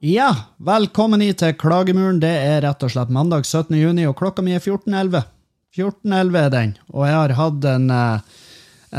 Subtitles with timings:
[0.00, 2.16] Ja, velkommen hit til Klagemuren.
[2.20, 3.76] Det er rett og slett mandag 17.
[3.76, 5.37] juni, og klokka mi er 14.11.
[5.76, 8.42] 14.11 er den, og jeg har hatt en, eh,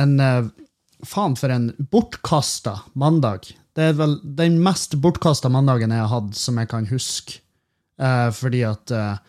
[0.03, 0.49] en eh,
[1.07, 3.45] Faen, for en bortkasta mandag.
[3.71, 7.37] Det er vel den mest bortkasta mandagen jeg har hatt, som jeg kan huske.
[7.99, 9.21] Eh, fordi at eh,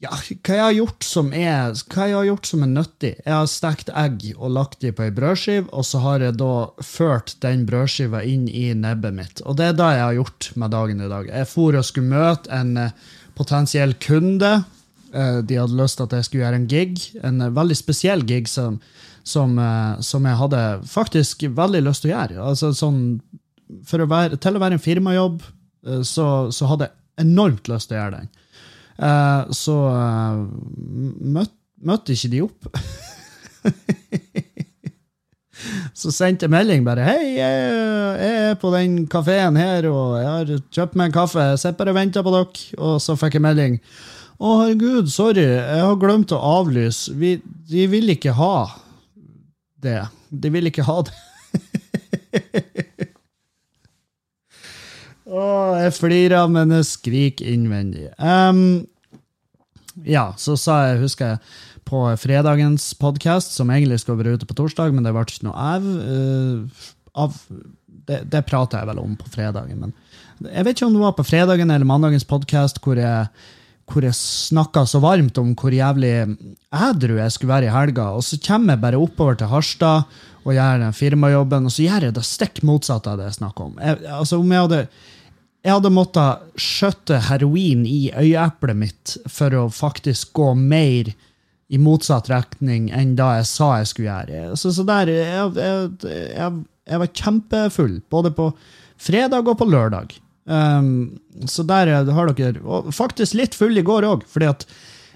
[0.00, 3.12] ja, hva jeg har gjort som er hva jeg har gjort som er nyttig?
[3.20, 6.54] Jeg har stekt egg og lagt dem på ei brødskive, og så har jeg da
[6.80, 9.42] ført den brødskiva inn i nebbet mitt.
[9.44, 11.28] Og det er det jeg har gjort med dagen i dag.
[11.28, 12.94] Jeg for og skulle møte en eh,
[13.36, 14.54] potensiell kunde.
[15.14, 18.22] Eh, De hadde lyst til at jeg skulle gjøre en gig, en eh, veldig spesiell
[18.26, 18.78] gig som,
[19.26, 22.44] som, eh, som jeg hadde faktisk veldig lyst til å gjøre.
[22.52, 23.00] Altså sånn,
[23.70, 25.42] å være, til å være en firmajobb,
[26.04, 28.26] så, så hadde jeg enormt lyst til å gjøre den.
[29.56, 29.76] Så
[31.32, 31.54] møt,
[31.88, 32.68] møtte ikke de opp.
[36.02, 37.56] så sendte jeg melding bare 'Hei, jeg
[38.26, 41.48] er på den kafeen her, og jeg har kjøpt meg en kaffe.
[41.54, 43.80] Jeg sitter bare og venter på dere.' Og så fikk jeg melding.
[44.40, 47.12] 'Å, herregud, sorry, jeg har glemt å avlyse.
[47.12, 47.34] Vi,
[47.68, 48.70] de vil ikke ha
[49.84, 50.08] det.
[50.30, 51.18] De vil ikke ha det.'
[55.30, 55.42] Å,
[55.78, 58.08] jeg flirer, men jeg skriker innvendig.
[58.18, 58.88] Um,
[60.02, 61.38] ja, så sa jeg, husker jeg,
[61.86, 65.68] på fredagens podkast, som egentlig skulle være ute på torsdag, men det ble ikke noe
[65.74, 65.86] av.
[65.86, 66.88] Uh,
[67.20, 67.36] av
[68.08, 71.16] det, det prater jeg vel om på fredagen, men jeg vet ikke om det var
[71.18, 73.26] på fredagen eller mandagens podkast hvor jeg,
[73.90, 76.12] hvor jeg snakka så varmt om hvor jævlig
[76.70, 80.52] ædru jeg skulle være i helga, og så kommer jeg bare oppover til Harstad og
[80.56, 83.80] gjør den firmajobben, og så gjør jeg det stikk motsatte av det jeg snakker om.
[83.82, 84.84] Jeg, altså, om jeg hadde
[85.60, 91.10] jeg hadde måttet skjøtte heroin i øyeeplet mitt for å faktisk gå mer
[91.70, 94.56] i motsatt retning enn da jeg sa jeg skulle gjøre.
[94.56, 98.48] Så, så der, jeg, jeg, jeg, jeg var kjempefull, både på
[99.00, 100.16] fredag og på lørdag.
[100.46, 104.64] Um, så der er- har dere Og faktisk litt full i går òg, fordi at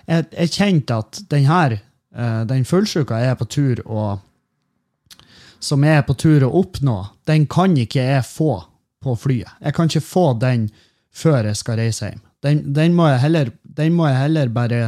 [0.07, 1.79] jeg, jeg kjente at den her,
[2.15, 4.21] eh, den fullsjuka jeg er på tur å
[5.65, 8.65] som jeg er på tur å oppnå, den kan ikke jeg få
[9.03, 9.49] på flyet.
[9.65, 10.67] Jeg kan ikke få den
[11.15, 12.21] før jeg skal reise hjem.
[12.45, 14.81] Den, den, må, jeg heller, den må jeg heller bare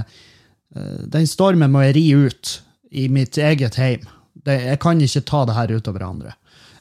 [0.77, 2.59] eh, Den stormen må jeg ri ut
[2.93, 4.05] i mitt eget hjem.
[4.47, 6.35] Jeg kan ikke ta det her utover andre.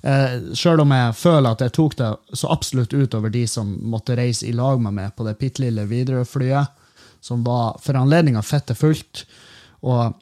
[0.06, 4.18] Eh, Sjøl om jeg føler at jeg tok det så absolutt utover de som måtte
[4.20, 6.84] reise i lag med meg på det bitte lille Widerøe-flyet,
[7.26, 9.24] som var for anledninga fette fullt.
[9.82, 10.14] Og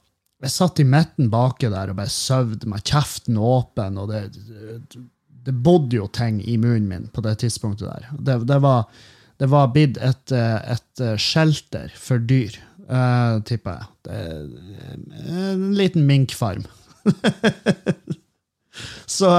[0.44, 4.24] jeg satt i midten baki der og bare søvde med kjeften åpen, og det,
[5.44, 8.08] det, bodde jo ting i munnen min på det tidspunktet der.
[8.20, 8.88] Det, det var
[9.42, 12.54] det var blitt et, et shelter for dyr,
[12.88, 14.20] uh, tipper jeg.
[15.28, 16.64] En liten minkfarm.
[19.06, 19.30] Så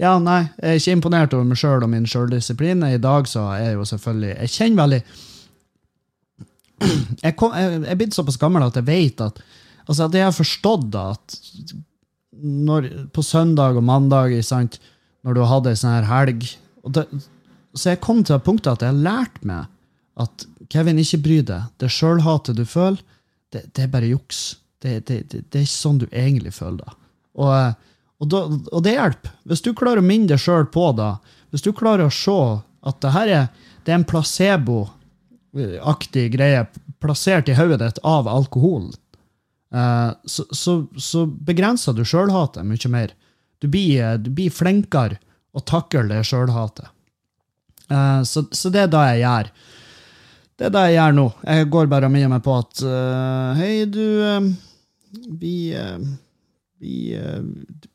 [0.00, 2.82] ja, nei, jeg er ikke imponert over meg sjøl og min sjøldisiplin.
[2.82, 5.02] I dag så er jeg jo selvfølgelig Jeg kjenner veldig
[7.22, 9.42] Jeg, kom, jeg, jeg er blitt såpass gammel at jeg vet at
[9.86, 11.36] Altså at jeg har forstått at
[12.42, 14.78] når, på søndag og mandag, sant,
[15.22, 16.46] når du hadde ei sånn her helg
[16.94, 17.04] det,
[17.74, 19.70] Så jeg kom til det punktet at jeg har lært meg
[20.22, 21.70] at Kevin, ikke bry deg.
[21.80, 23.00] Det sjølhatet du føler,
[23.52, 24.42] det, det er bare juks.
[24.82, 26.94] Det, det, er ikke sånn du egentlig føler det.
[27.40, 27.52] Og,
[28.22, 29.34] og, da, og det hjelper.
[29.50, 31.12] Hvis du klarer å minne deg sjøl på det,
[31.50, 32.42] hvis du klarer å se
[32.86, 33.46] at det her er,
[33.82, 36.66] det er en placeboaktig greie
[37.02, 38.94] plassert i hodet ditt av alkohol,
[39.74, 43.10] eh, så, så, så begrenser du sjølhatet mye mer.
[43.58, 45.18] Du blir, eh, du blir flinkere
[45.52, 46.86] å takle det sjølhatet.
[47.90, 49.52] Eh, så, så det er det jeg gjør.
[50.58, 51.28] Det er det jeg gjør nå.
[51.48, 54.44] Jeg går bare og minner meg på at uh, Hei, du uh,
[55.40, 55.96] Vi eh,
[56.82, 57.42] vi, eh,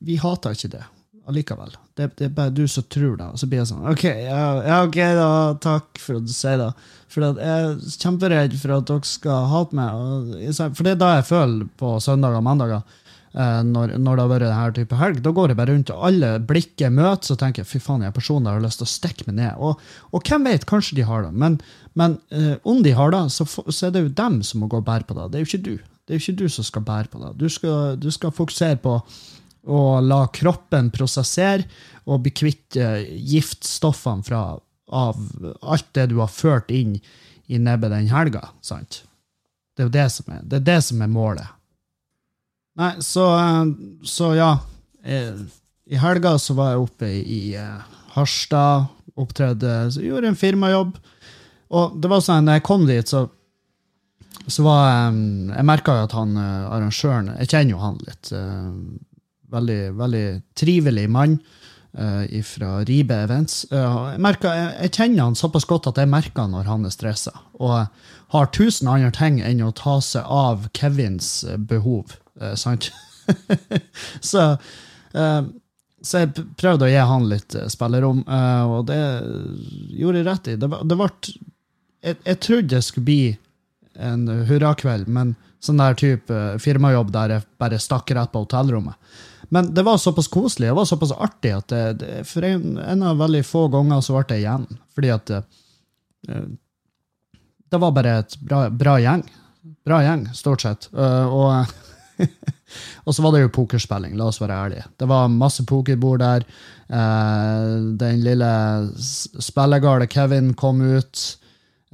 [0.08, 0.86] vi hater ikke det
[1.28, 1.74] allikevel.
[2.00, 3.26] Det, det er bare du som tror det.
[3.36, 5.26] Og så blir jeg sånn OK, ja, ok da,
[5.60, 6.70] takk for at du sier det.
[7.12, 10.56] For jeg er kjemperedd for at dere skal hate meg.
[10.56, 12.86] For det er da jeg føler på søndager og mandager.
[13.34, 16.08] eh, Når, når det har vært denne type helg, da går jeg bare rundt, og
[16.12, 18.88] alle blikket møter, så tenker jeg fy faen, jeg er personen der har lyst til
[18.88, 19.60] å stikke meg ned.
[19.60, 19.84] Og,
[20.16, 21.34] og hvem vet, kanskje de har det.
[21.36, 21.60] Men,
[22.00, 24.80] men uh, om de har det, så, så er det jo dem som må gå
[24.80, 25.28] og bære på det.
[25.36, 25.76] Det er jo ikke du.
[26.08, 27.34] Det er jo ikke du som skal bære på det.
[27.42, 28.94] Du skal, du skal fokusere på
[29.68, 31.68] å la kroppen prosessere
[32.08, 34.44] og bli kvitt giftstoffene fra,
[34.88, 35.20] av
[35.60, 36.96] alt det du har ført inn
[37.52, 38.50] i nebbet den helga.
[38.64, 39.02] sant?
[39.76, 41.54] Det er jo det som er, det er, det som er målet.
[42.78, 43.26] Nei, så,
[44.06, 44.52] så ja.
[45.04, 45.38] Eh,
[45.88, 48.88] I helga så var jeg oppe i, eh, Harstad,
[49.18, 50.98] opptredde, gjorde en firmajobb.
[51.78, 53.28] Og det var sånn, når jeg kom dit, så,
[54.48, 58.32] så var jeg merka jo at han eh, arrangøren Jeg kjenner jo han litt.
[58.32, 58.72] eh,
[59.48, 60.26] Veldig, veldig
[60.60, 61.38] trivelig mann
[61.96, 63.62] uh, fra Ribe Events.
[63.72, 64.52] Eh, jeg, merker,
[64.82, 67.32] jeg, kjenner han såpass godt at jeg merker når han er stressa.
[67.64, 67.86] Og
[68.34, 72.18] har tusen andre ting enn å ta seg av Kevins eh, behov.
[72.42, 72.90] eh, sant?
[74.20, 74.58] så,
[75.16, 75.42] eh,
[76.04, 79.00] så jeg prøvde å gi han litt eh, spillerom, eh, og det
[79.96, 80.58] gjorde jeg rett i.
[80.60, 81.10] Det, det ble,
[82.04, 83.22] jeg, jeg trodde det skulle bli
[84.00, 88.96] en hurrakveld, men sånn der type eh, firmajobb der jeg bare stakk rett på hotellrommet.
[89.50, 93.18] Men det var såpass koselig, var såpass artig at det, det, for en, en av
[93.22, 94.66] veldig få ganger så ble det igjen.
[94.98, 95.42] Fordi at det,
[97.72, 99.24] det var bare et bra, bra gjeng.
[99.88, 100.90] Bra gjeng, stort sett.
[100.94, 101.72] Eh, og,
[103.08, 104.86] og så var det jo pokerspilling, la oss være ærlige.
[105.00, 106.46] Det var masse pokerbord der.
[106.88, 107.72] Eh,
[108.04, 108.52] den lille
[109.00, 111.24] s- spillegale Kevin kom ut.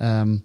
[0.01, 0.39] Um,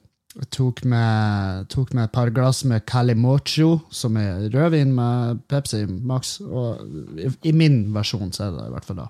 [0.55, 6.37] tok med, tok med et par glass med Calimocho, som er rødvin med Pepsi Max.
[6.45, 6.83] Og
[7.19, 9.09] i, I min versjon så er det det i hvert fall da.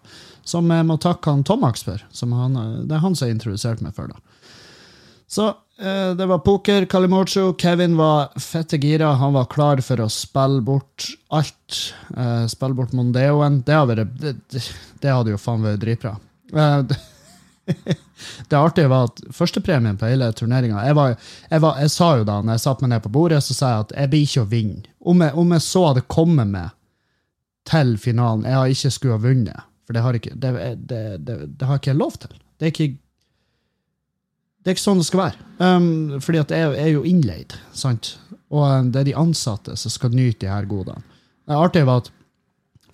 [0.49, 2.05] Som jeg må takke han Tomax for.
[2.23, 4.13] Han, det er han som har introdusert meg for.
[4.13, 4.21] da.
[5.29, 5.49] Så
[5.83, 7.51] eh, det var poker, Calimocho.
[7.61, 9.13] Kevin var fette gira.
[9.21, 11.83] Han var klar for å spille bort alt.
[12.17, 13.61] Eh, spille bort Mondeoen.
[13.67, 14.65] Det, hadde, det, det,
[15.03, 16.17] det hadde jo faen vært dritbra.
[16.55, 16.97] Eh,
[18.49, 21.17] det, artige var at førstepremien på hele turneringa jeg,
[21.51, 23.87] jeg, jeg sa jo da når jeg satte meg ned på bordet, så sa jeg
[23.87, 24.95] at jeg blir ikke å vinne.
[24.99, 26.77] Om jeg, om jeg så hadde kommet med
[27.69, 29.67] til finalen, jeg har ikke skulle ha vunnet.
[29.89, 30.55] For det har ikke, det,
[30.89, 32.33] det, det, det har ikke jeg lov til.
[32.59, 32.91] Det er ikke
[34.59, 35.45] det er ikke sånn det skal være.
[35.63, 38.17] Um, fordi at jeg er jo innleid, sant?
[38.53, 41.01] og um, det er de ansatte som skal nyte de her godene.
[41.49, 42.11] Det artige var at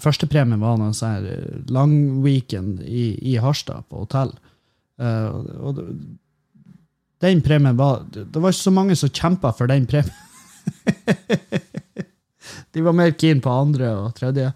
[0.04, 1.26] førstepremien var en sånn
[1.74, 4.30] lang weekend i, i Harstad, på hotell.
[5.00, 5.26] Uh,
[5.66, 5.80] og
[7.24, 10.14] den premien var Det var ikke så mange som kjempa for den premien.
[12.74, 14.52] De var mer keen på andre og tredje.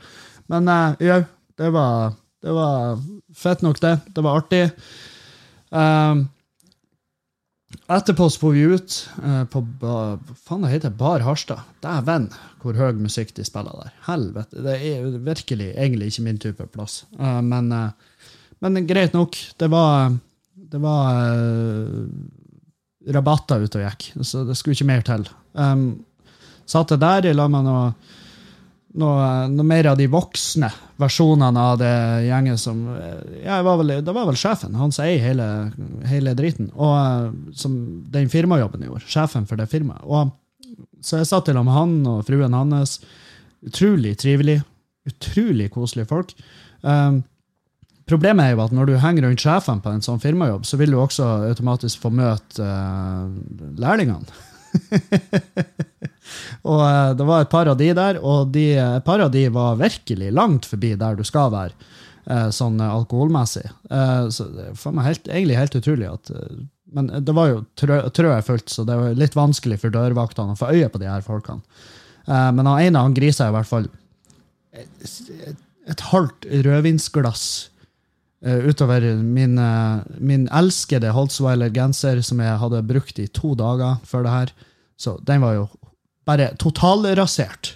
[0.50, 1.23] Men uh, ja,
[1.58, 2.99] det var, det var
[3.35, 3.94] fett nok, det.
[4.14, 4.64] Det var artig.
[5.70, 6.26] Um,
[7.88, 9.94] etterpå får vi ut uh, på ba,
[10.49, 11.64] faen det heter Bar Harstad.
[11.84, 12.31] Dæven,
[12.62, 13.94] hvor høy musikk de spiller der.
[14.08, 14.64] Helvete.
[14.67, 17.05] Det er virkelig egentlig ikke min type plass.
[17.19, 17.70] Men,
[18.58, 19.38] men greit nok.
[19.61, 20.17] Det var,
[20.73, 22.05] det var uh,
[23.15, 25.26] rabatter ute og gikk, så det skulle ikke mer til.
[25.56, 25.91] Um,
[26.69, 27.93] satt jeg der i lag med noe,
[29.00, 30.70] noe, noe mer av de voksne
[31.00, 31.94] versjonene av det
[32.26, 32.82] gjengen som
[33.44, 35.49] ja, var vel, Det var vel sjefen, han som eier hele,
[36.11, 37.79] hele driten, og eh, som
[38.12, 39.06] den firmajobben gjorde.
[39.09, 40.05] Sjefen for det firmaet.
[40.05, 40.35] Og,
[41.05, 42.99] så jeg satt i lag med han og fruen hans.
[43.65, 44.61] Utrolig trivelig.
[45.09, 46.35] Utrolig koselige folk.
[46.82, 47.23] Um,
[48.08, 50.94] Problemet er jo at når du henger rundt sjefen på en sånn firmajobb, så vil
[50.94, 53.28] du også automatisk få møte uh,
[53.81, 54.25] lærlingene.
[56.70, 59.44] og uh, det var et par av de der, og de, et par av de
[59.52, 61.93] var virkelig langt forbi der du skal være,
[62.28, 63.66] eh, sånn alkoholmessig.
[64.32, 66.34] Så det er helt, egentlig helt utrolig at
[66.93, 70.55] Men det var jo trø, trø er fullt, så det var litt vanskelig for dørvaktene
[70.55, 71.60] å få øye på de her folkene.
[72.24, 73.91] Men han ene han grisa i hvert fall
[74.72, 75.19] et,
[75.88, 77.44] et halvt rødvinsglass
[78.44, 84.34] utover min, eh, min elskede Holtzweiler-genser som jeg hadde brukt i to dager før det
[84.34, 84.52] her.
[84.98, 85.66] Så den var jo
[86.26, 87.74] bare totalrasert.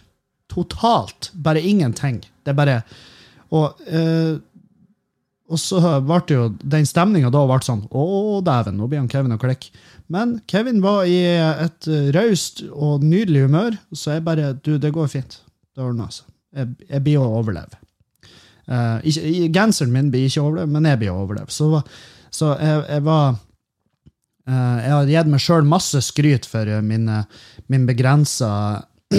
[0.52, 1.30] Totalt.
[1.34, 2.20] Bare ingenting.
[2.44, 2.82] Det er bare
[3.52, 4.38] Og, eh,
[5.50, 9.08] og så ble det jo den stemninga da ble sånn Å, dæven, nå blir han
[9.08, 9.68] Kevin å klikke.
[10.08, 15.08] Men Kevin var i et raust og nydelig humør, så jeg bare Du, det går
[15.08, 15.40] fint.
[15.74, 16.24] Det ordner seg.
[16.56, 17.81] Jeg, jeg blir å overleve.
[18.72, 21.52] Eh, ikke, genseren min blir ikke overlevd, men jeg blir overlevd.
[21.52, 21.68] Så,
[22.32, 27.10] så jeg, jeg var uh, Jeg har gitt meg sjøl masse skryt for eh, min,
[27.72, 28.52] min begrensa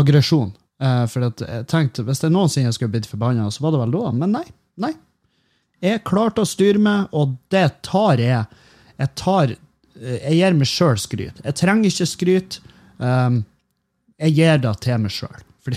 [0.00, 0.52] aggresjon.
[0.82, 4.12] Uh, for jeg tenkte, hvis det noensinne skulle blitt forbanna, så var det vel da.
[4.18, 4.44] Men nei.
[4.82, 4.92] nei.
[5.82, 8.44] Jeg klarte å styre meg, og det tar jeg.
[9.00, 9.54] Jeg tar
[10.02, 11.40] Jeg gir meg sjøl skryt.
[11.44, 12.60] Jeg trenger ikke skryt.
[12.98, 13.42] Um,
[14.22, 15.40] jeg gir det til meg sjøl.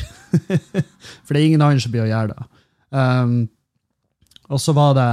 [1.26, 2.48] For det er ingen andre som blir å gjøre det.
[2.92, 3.46] Um,
[4.50, 5.10] og så var det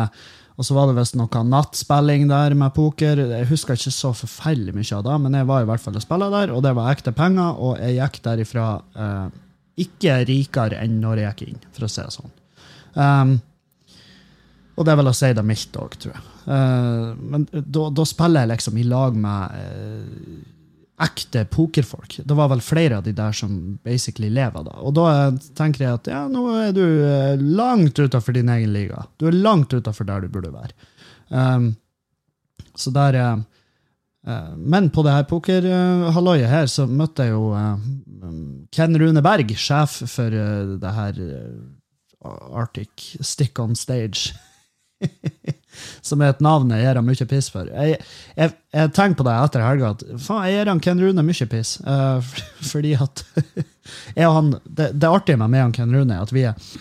[0.60, 3.18] og så var det visst noe nattspilling der med poker.
[3.32, 6.04] Jeg husker ikke så forferdelig mye av det, men jeg var i hvert fall og
[6.04, 9.40] spilla der, og det var ekte penger, og jeg gikk derifra eh,
[9.82, 12.36] ikke rikere enn når jeg gikk inn, for å si det sånn.
[12.92, 13.32] Um,
[14.76, 16.28] og det er vel å si det mildt òg, tror jeg.
[16.44, 20.38] Uh, men da, da spiller jeg liksom i lag med eh,
[21.00, 22.20] ekte pokerfolk.
[22.24, 24.74] Det var vel flere av de der som basically lever da.
[24.84, 25.06] Og da
[25.58, 29.06] tenker jeg at ja, nå er du eh, langt utafor din egen liga.
[29.16, 30.76] Du er langt utafor der du burde være.
[31.32, 31.72] Um,
[32.76, 33.40] så der eh,
[34.56, 37.80] Men på det her pokerhalvøyet her så møtte jeg jo uh,
[38.70, 41.18] Ken Rune Berg, sjef for uh, det her
[42.22, 44.36] Arctic Stick on Stage.
[46.04, 47.68] som er et navn jeg gir han mye piss for.
[47.72, 48.00] Jeg,
[48.36, 51.50] jeg, jeg tenker på det etter helga at faen, jeg gir han Ken Rune mye
[51.52, 51.76] piss.
[51.86, 52.32] Uh,
[52.72, 53.24] fordi at
[54.18, 56.74] jeg og han, det, det artige med meg og Ken Rune er at vi er,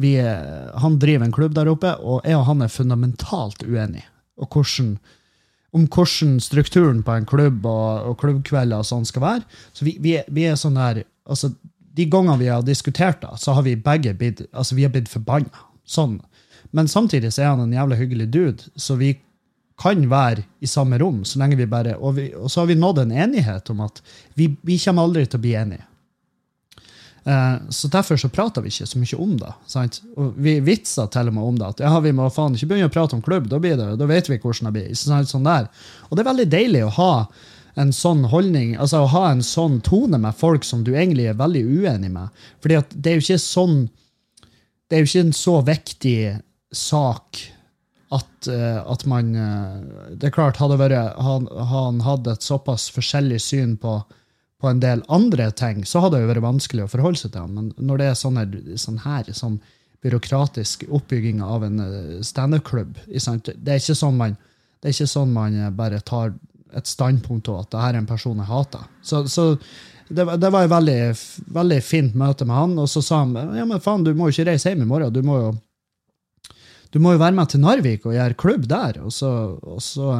[0.00, 4.06] vi han driver en klubb der oppe, og jeg og han er fundamentalt uenige
[4.48, 4.94] hvordan,
[5.72, 9.60] om hvordan strukturen på en klubb og, og klubbkvelder og sånn skal være.
[9.72, 11.52] Så vi, vi, vi er sånn der altså,
[11.96, 15.10] De gangene vi har diskutert det, så har vi begge blitt altså, vi har blitt
[15.10, 15.66] forbanna.
[15.84, 16.20] Sånn.
[16.70, 19.14] Men samtidig så er han en jævla hyggelig dude, så vi
[19.80, 21.24] kan være i samme rom.
[21.24, 24.02] så lenge vi bare, Og, vi, og så har vi nådd en enighet om at
[24.34, 25.86] vi, vi kommer aldri til å bli enige.
[27.24, 29.52] Eh, så derfor så prater vi ikke så mye om det.
[29.66, 30.02] Sant?
[30.16, 31.70] Og vi vitser til og med om det.
[31.74, 34.08] At ja, vi må faen ikke begynne å prate om klubb, da, blir det, da
[34.08, 34.92] vet vi hvordan det blir.
[34.98, 35.32] Sant?
[35.32, 35.70] Sånn der.
[36.08, 37.14] Og det er veldig deilig å ha
[37.80, 41.38] en sånn holdning, altså å ha en sånn tone med folk som du egentlig er
[41.38, 42.44] veldig uenig med.
[42.60, 43.80] Fordi at det er jo ikke sånn
[44.90, 46.14] Det er jo ikke en så viktig
[46.72, 47.40] sak
[48.10, 52.88] at, eh, at man eh, Det er klart, hadde vært, han, han hadde et såpass
[52.94, 54.00] forskjellig syn på
[54.60, 57.46] på en del andre ting, så hadde det jo vært vanskelig å forholde seg til
[57.46, 57.54] ham.
[57.56, 58.98] Men når det er sånn her, sånn
[59.38, 59.54] sånn
[60.04, 64.36] byråkratisk oppbygging av en eh, standup-klubb Det er ikke sånn man
[64.80, 66.34] det er ikke sånn man bare tar
[66.76, 68.84] et standpunkt til at det her er en person jeg hater.
[69.04, 69.44] Så, så
[70.08, 71.00] det, det, var et veldig,
[71.52, 72.78] veldig fint møte med han.
[72.80, 75.12] Og så sa han ja, men faen, du må jo ikke reise hjem i morgen.
[75.12, 75.50] Du må jo,
[76.90, 78.98] du må jo være med til Narvik og gjøre klubb der.
[79.04, 79.30] Og så,
[79.62, 80.10] og så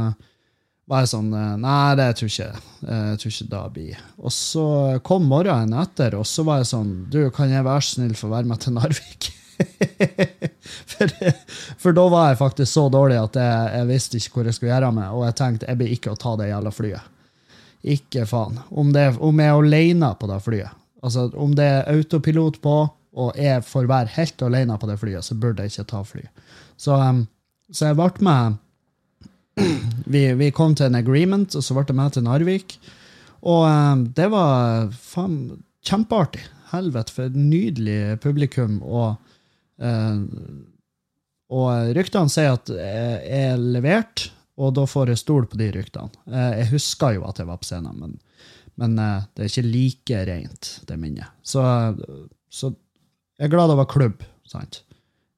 [0.90, 4.00] var jeg sånn eh, Nei, det tror jeg ikke jeg tror ikke det blir.
[4.18, 4.64] Og så
[5.06, 8.50] kom morgenen etter, og så var jeg sånn Du, kan jeg være snill få være
[8.50, 9.30] med til Narvik?
[10.90, 11.10] for,
[11.76, 14.72] for, da var jeg faktisk så dårlig at jeg, jeg, visste ikke hvor jeg skulle
[14.72, 17.18] gjøre av meg, og jeg tenkte jeg blir ikke å ta det jævla flyet.
[17.94, 18.56] Ikke faen.
[18.70, 22.76] Om, det, om jeg er alene på det flyet, altså om det er autopilot på,
[23.18, 26.48] og jeg får være helt alene på det flyet, så burde jeg ikke ta flyet.
[26.78, 27.24] Så, um,
[27.72, 28.58] så jeg ble med
[30.14, 32.78] vi, vi, kom til en agreement, og så ble jeg med til Narvik.
[33.40, 35.36] Og um, det var faen
[35.86, 36.44] kjempeartig.
[36.70, 38.78] Helvete, for et nydelig publikum.
[38.86, 39.32] Og,
[39.82, 40.20] uh,
[41.50, 44.28] og ryktene sier at jeg er levert,
[44.60, 46.14] og da får jeg stol på de ryktene.
[46.30, 48.14] Uh, jeg husker jo at jeg var på scenen, men,
[48.78, 51.34] men det er ikke like rent, det minnet.
[51.42, 51.64] Så,
[52.48, 52.70] så
[53.40, 54.24] jeg er glad over klubb.
[54.44, 54.82] sant?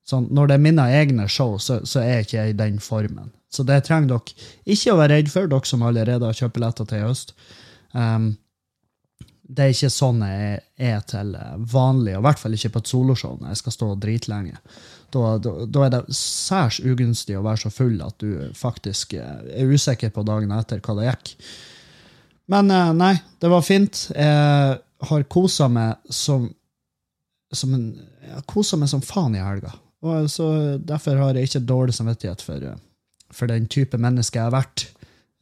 [0.09, 3.31] Sånn, når det er mine egne show, så, så er jeg ikke i den formen.
[3.53, 6.89] Så det trenger dere ikke å være redd for, dere som allerede har kjøpt billetter
[6.89, 7.35] til i høst.
[7.95, 8.33] Um,
[9.53, 11.35] det er ikke sånn jeg er til
[11.71, 14.63] vanlig, og i hvert fall ikke på et soloshow når jeg skal stå dritlenge.
[15.13, 19.69] Da, da, da, er det særs ugunstig å være så full at du faktisk er
[19.69, 21.35] usikker på dagen etter hva det gikk.
[22.53, 23.13] Men eh, nei,
[23.45, 24.07] det var fint.
[24.17, 24.79] Jeg
[25.11, 26.49] har kosa meg som,
[27.57, 27.87] som en,
[28.27, 29.75] jeg kosa meg som faen i helga.
[30.03, 30.47] Og så
[30.83, 32.79] Derfor har jeg ikke dårlig samvittighet for uh,
[33.33, 34.87] for den type menneske jeg har vært.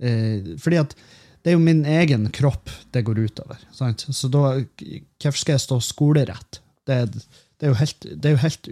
[0.01, 0.95] Eh, fordi at
[1.41, 3.61] det er jo min egen kropp det går utover.
[3.75, 4.07] Sant?
[4.13, 6.61] Så da, hvorfor skal jeg stå skolerett?
[6.89, 8.71] Det, det, er jo helt, det er jo helt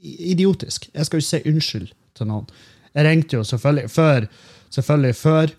[0.00, 0.90] idiotisk.
[0.94, 2.46] Jeg skal jo si unnskyld til noen.
[2.94, 4.26] Jeg ringte jo selvfølgelig før,
[4.74, 5.56] selvfølgelig før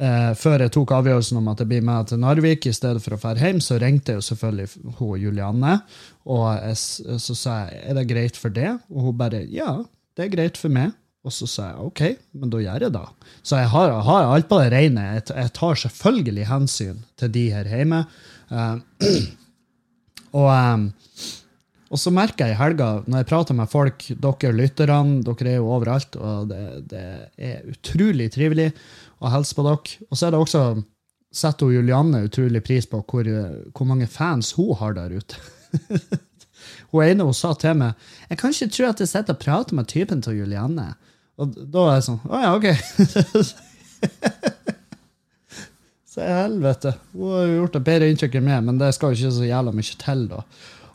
[0.00, 3.16] eh, før jeg tok avgjørelsen om at jeg blir med til Narvik i stedet for
[3.16, 5.76] å dra hjem, så ringte jeg jo selvfølgelig hun Julianne.
[6.30, 9.78] Og jeg, så sa jeg er det greit for det, og hun bare ja,
[10.16, 10.96] det er greit for meg.
[11.20, 12.00] Og så sa jeg OK,
[12.40, 13.04] men da gjør jeg det.
[13.44, 15.02] Så jeg har, har alt på det rene.
[15.18, 17.98] Jeg, jeg, tar selvfølgelig hensyn til de her hjemme.
[18.48, 19.10] Eh,
[20.40, 20.86] og, um,
[21.90, 25.58] og så merker jeg i helga, når jeg prater med folk, dere lytterne, dere er
[25.58, 27.02] jo overalt, og det, det
[27.34, 28.68] er utrolig trivelig
[29.18, 29.96] å hilse på dere.
[30.06, 30.62] Og så er det også
[31.30, 33.28] setter Julianne utrolig pris på hvor,
[33.74, 35.34] hvor mange fans hun har der ute.
[36.90, 37.92] Hun ene hun sa til meg
[38.28, 40.88] jeg kan ikke tro at jeg sitter og prater med typen til Julianne.
[41.40, 42.66] Og da er jeg sånn Å ja, OK.
[46.10, 46.90] så helvete.
[47.14, 49.72] Hun har gjort et bedre inntrykk enn meg, men det skal jo ikke så jævla
[49.78, 50.20] mye til.
[50.34, 50.40] da.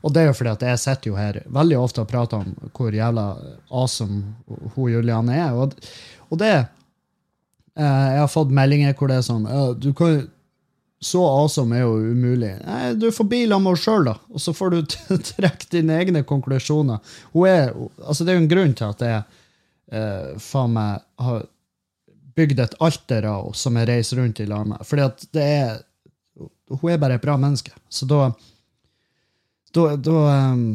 [0.06, 2.72] Og det er jo fordi at jeg sitter jo her veldig ofte og prater om
[2.78, 3.26] hvor jævla
[3.74, 4.22] awesome
[4.76, 5.58] hun Julianne er.
[5.58, 5.74] Og,
[6.30, 9.48] og det eh, Jeg har fått meldinger hvor det er sånn
[9.82, 10.28] du kan,
[11.02, 12.54] så awesome er jo umulig.
[12.66, 14.96] Nei, du får bila med henne sjøl, da, og så får du
[15.34, 17.18] trekke dine egne konklusjoner.
[17.34, 17.74] Hun er,
[18.06, 19.20] altså Det er jo en grunn til at jeg
[19.92, 21.46] eh, faen meg har
[22.36, 24.82] bygd et alter av henne som jeg reiser rundt i lag med.
[24.86, 25.76] Fordi at det er
[26.66, 27.72] Hun er bare et bra menneske.
[27.94, 28.32] Så da,
[29.76, 30.18] da, da
[30.54, 30.66] um,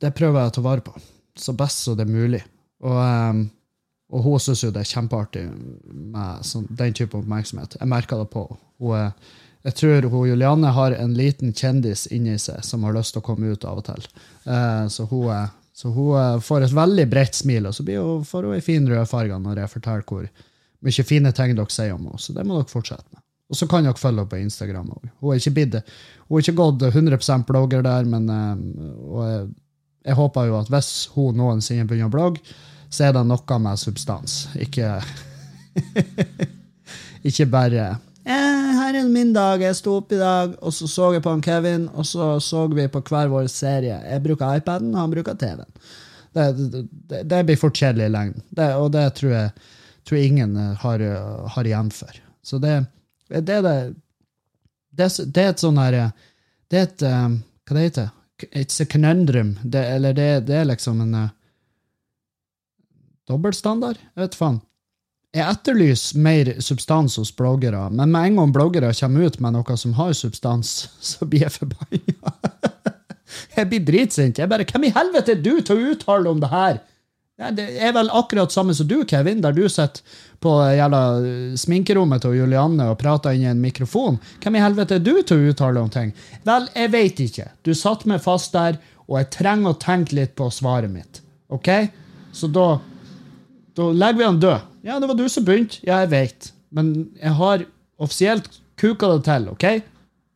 [0.00, 0.94] Det prøver jeg å ta vare på
[1.38, 2.42] så best som det er mulig.
[2.84, 3.46] Og, um,
[4.12, 5.46] og hun syns jo det er kjempeartig
[6.12, 7.78] med sånn, den type oppmerksomhet.
[7.80, 9.14] Jeg merker det på henne.
[9.62, 13.26] Jeg tror hun, Julianne har en liten kjendis inni seg som har lyst til å
[13.26, 14.06] komme ut av og til.
[14.44, 15.30] Uh, så hun,
[15.72, 18.88] så hun eh, får et veldig bredt smil, og så hun, får hun en fin
[18.90, 20.26] rødfarge når jeg forteller hvor
[20.82, 22.20] mye fine ting dere sier om henne.
[22.20, 23.22] Så det må dere fortsette med.
[23.50, 24.92] Og så kan dere følge henne på Instagram.
[24.94, 25.10] også.
[25.20, 25.74] Hun er ikke, blitt,
[26.28, 28.62] hun er ikke gått 100% blogger der, men eh,
[29.08, 29.48] og jeg,
[30.08, 32.56] jeg håper jo at hvis hun noensinne begynner å blogge,
[32.92, 34.46] så er det noe med substans.
[34.60, 34.98] Ikke
[37.28, 37.84] Ikke bare
[38.26, 41.30] eh, 'Her er min dag, jeg sto opp i dag', og så så jeg på
[41.30, 44.00] han Kevin, og så så vi på hver vår serie.
[44.04, 45.70] Jeg bruker iPaden, han bruker TV-en.
[46.34, 46.44] Det,
[47.08, 48.42] det, det blir for kjedelig i lengden,
[48.80, 49.50] og det tror jeg,
[50.04, 51.00] tror ingen har,
[51.54, 52.20] har igjen for.
[52.42, 52.84] Så det,
[53.40, 53.76] det, er det,
[54.92, 56.10] det, det er et sånn her eh,
[56.68, 58.10] Det er et um, Hva det heter
[58.58, 59.52] It's a conundrum.
[59.62, 61.28] Det, eller det, det er liksom en uh,
[63.30, 64.00] dobbeltstandard?
[64.02, 64.56] Jeg vet faen.
[65.32, 69.76] Jeg etterlyser mer substans hos bloggere, men med en gang bloggere kommer ut med noe
[69.80, 70.72] som har substans,
[71.12, 72.34] så blir jeg forbanna.
[73.56, 74.42] jeg blir dritsint.
[74.42, 76.82] Jeg bare Hvem i helvete er du til å uttale om det her?
[77.42, 81.00] Ja, det er vel akkurat samme som du, Kevin, der du sitter på jævla
[81.58, 84.20] sminkerommet til Julianne og prater inn i en mikrofon.
[84.42, 86.14] Hvem i helvete er du til å uttale om ting?
[86.46, 87.48] Vel, jeg veit ikke.
[87.66, 91.22] Du satte meg fast der, og jeg trenger å tenke litt på svaret mitt.
[91.52, 91.68] OK?
[92.32, 92.78] Så da
[93.74, 94.60] da legger vi han død.
[94.82, 95.80] Ja, det var du som begynte.
[95.86, 96.50] Ja, jeg vet.
[96.70, 97.64] Men jeg har
[98.02, 98.48] offisielt
[98.80, 99.66] kuka det til, OK?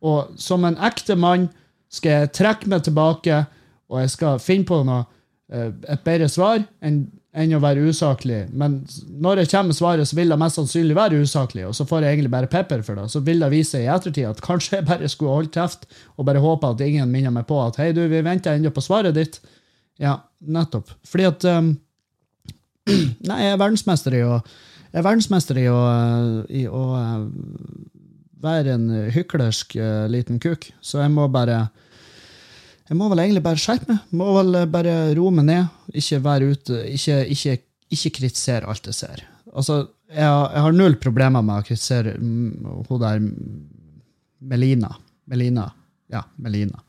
[0.07, 1.49] Og som en ekte mann
[1.93, 3.43] skal jeg trekke meg tilbake,
[3.87, 5.05] og jeg skal finne på noe,
[5.47, 7.05] et bedre svar enn
[7.37, 8.45] enn å være usaklig.
[8.57, 8.79] Men
[9.21, 12.05] når jeg kommer med svaret, så vil det mest sannsynlig være usaklig, og så får
[12.05, 13.07] jeg egentlig bare pepper for det.
[13.13, 16.27] Så vil det vise seg i ettertid at kanskje jeg bare skulle holdt kjeft og
[16.29, 19.17] bare håpe at ingen minner meg på at hei, du, vi venter ennå på svaret
[19.17, 19.37] ditt.
[20.01, 20.89] Ja, nettopp.
[21.07, 21.75] Fordi at um,
[23.27, 24.39] Nei, jeg er verdensmester i å
[24.95, 25.79] er verdensmester i å,
[26.47, 27.25] i å eh,
[28.41, 31.65] være en hyklersk uh, liten kuk, så jeg må bare
[32.87, 34.11] Jeg må vel egentlig bare skjerpe meg.
[34.15, 35.71] Må vel bare roe meg ned.
[35.97, 37.57] Ikke være ute Ikke, ikke,
[37.93, 39.23] ikke kritisere alt jeg ser.
[39.53, 43.23] Altså, jeg, jeg har null problemer med å kritisere mm, hun der
[44.47, 44.93] Melina.
[45.27, 45.65] Melina.
[46.13, 46.79] Ja, Melina.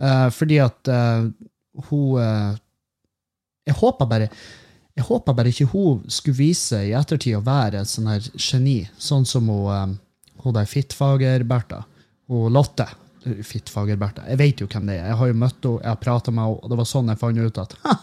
[0.00, 1.24] Uh, fordi at uh,
[1.88, 2.56] hun uh,
[3.66, 4.28] Jeg håper bare
[4.96, 8.78] jeg håper bare ikke hun skulle vise i ettertid å være et sånn her geni,
[8.96, 9.90] sånn som hun,
[10.40, 11.82] hun der Fittfager-Bertha.
[12.32, 12.86] Hun Lotte.
[13.26, 14.26] Fittfager-Bertha.
[14.30, 15.10] Jeg vet jo hvem det er.
[15.10, 17.20] Jeg har jo møtt henne, jeg har prata med henne, og det var sånn jeg
[17.22, 17.96] fant ut at «Ha,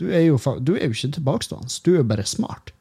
[0.00, 1.74] du er jo, du er jo ikke tilbakestående.
[1.84, 2.72] Du er jo bare smart.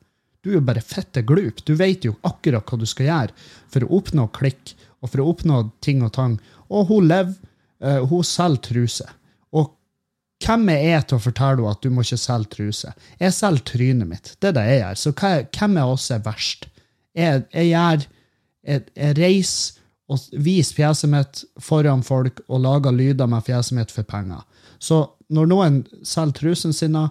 [0.42, 1.62] Du er jo bare fette glup.
[1.68, 5.28] Du vet jo akkurat hva du skal gjøre for å oppnå klikk og for å
[5.34, 6.40] oppnå ting og tang.
[6.72, 7.36] Og hun lever,
[7.84, 9.12] eh, hun selger truser.
[9.54, 9.70] Og
[10.42, 12.98] hvem er jeg til å fortelle henne at du må ikke selge truser?
[13.22, 14.34] Jeg selger trynet mitt.
[14.40, 15.04] Det er det jeg gjør.
[15.04, 15.14] Så
[15.60, 16.66] hvem er oss er verst?
[17.14, 18.08] Jeg, jeg gjør
[18.62, 19.81] jeg, jeg reiser
[20.12, 24.44] og vise fjeset mitt foran folk og lage lyder med fjeset mitt for penger.
[24.82, 27.06] Så når noen selger trusene sine,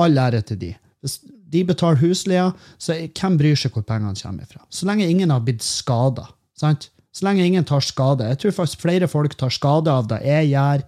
[0.00, 0.70] all ære til de.
[1.00, 4.62] Hvis de betaler husleia, så hvem bryr seg hvor pengene kommer fra?
[4.70, 6.28] Så lenge ingen har blitt skada.
[6.58, 8.28] Så lenge ingen tar skade.
[8.32, 10.86] Jeg tror faktisk flere folk tar skade av det jeg gjør,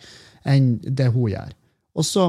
[0.52, 1.54] enn det hun gjør.
[1.98, 2.28] Og så,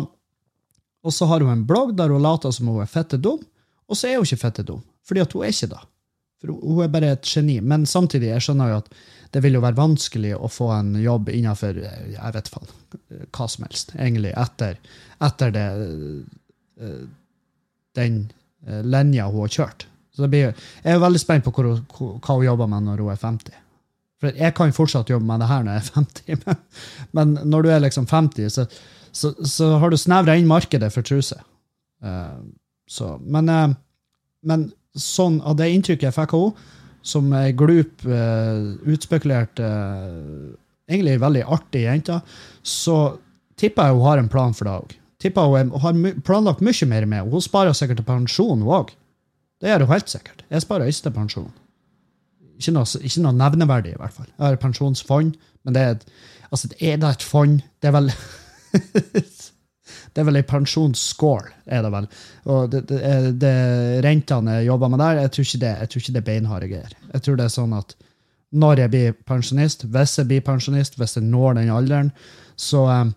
[1.03, 3.41] og så har hun en blogg der hun later som hun er fette dum,
[3.87, 5.83] og så er hun ikke fette dum, fordi at hun er ikke det.
[6.43, 7.59] For hun er bare et geni.
[7.63, 8.89] Men samtidig, jeg skjønner jo at
[9.33, 12.75] det vil jo være vanskelig å få en jobb innenfor eh, jeg vet faen,
[13.33, 14.77] hva som helst, egentlig, etter,
[15.25, 15.65] etter det,
[16.77, 17.01] eh,
[17.97, 18.19] den
[18.67, 19.87] eh, linja hun har kjørt.
[20.13, 23.21] Så blir, jeg er veldig spent på hva, hva hun jobber med når hun er
[23.21, 23.61] 50.
[24.23, 26.61] For jeg kan fortsatt jobbe med det her når jeg er 50, men,
[27.17, 28.67] men når du er liksom 50, så,
[29.11, 31.41] så, så har du snevra inn markedet for truser.
[32.03, 32.37] Uh,
[33.23, 33.73] men, uh,
[34.45, 34.69] men
[34.99, 40.53] sånn av det inntrykket jeg fikk av henne, som ei glup, uh, utspekulert, eh,
[40.87, 42.19] egentlig veldig artig jente,
[42.63, 42.97] så
[43.59, 44.93] tipper jeg hun har en plan for det òg.
[45.23, 47.31] Tipper hun har planlagt mye mer med.
[47.31, 48.93] Hun sparer sikkert til pensjon, hun òg.
[49.59, 50.45] Det gjør hun helt sikkert.
[50.51, 51.51] Jeg sparer ikke pensjon.
[52.59, 54.29] Ikke noe, ikke noe nevneverdig, i hvert fall.
[54.31, 55.99] Jeg har pensjonsfond, men det er,
[56.51, 57.61] altså, det er et fond.
[57.81, 58.11] Det er vel
[60.13, 62.07] Det er vel ei pensjonsskål, er det vel.
[62.53, 63.01] Og det, det,
[63.41, 63.53] det
[64.05, 66.69] rentene jeg jobber med der, jeg tror ikke det, jeg tror ikke det er beinharde
[66.69, 66.95] greier.
[67.13, 67.95] Jeg tror det er sånn at
[68.53, 72.11] når jeg blir pensjonist, hvis jeg blir pensjonist, hvis jeg når den alderen,
[72.55, 73.07] så, eh,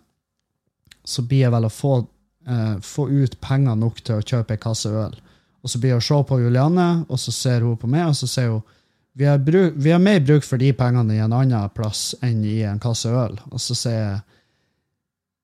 [1.05, 1.93] så blir jeg vel å få,
[2.49, 5.13] eh, få ut penger nok til å kjøpe ei kasse øl.
[5.61, 8.15] Og så blir jeg å se på Julianne, og så ser hun på meg, og
[8.15, 8.65] så sier hun
[9.17, 12.43] vi har, bruk, vi har mer bruk for de pengene i en annen plass enn
[12.45, 13.33] i en kasse øl.
[13.49, 14.19] Og så sier jeg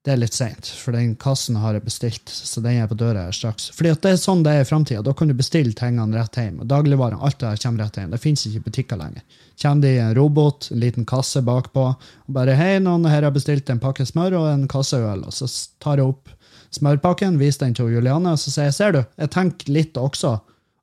[0.03, 2.27] det er litt seint, for den kassen har jeg bestilt.
[2.27, 3.69] så den er på døra her straks.
[3.71, 5.01] Fordi det er sånn det er i framtida.
[5.01, 6.59] Da kan du bestille tingene rett hjem.
[6.59, 8.11] og Dagligvarene, alt det her kommer rett hjem.
[8.11, 9.23] Det fins ikke butikker lenger.
[9.61, 11.85] Kommer det i en robot, en liten kasse bakpå,
[12.27, 15.31] og bare 'Hei, noen her har bestilt en pakke smør og en kasse øl.' Og
[15.31, 15.47] så
[15.79, 16.29] tar jeg opp
[16.71, 20.39] smørpakken, viser den til Juliane, og så sier jeg 'Ser du, jeg tenker litt også',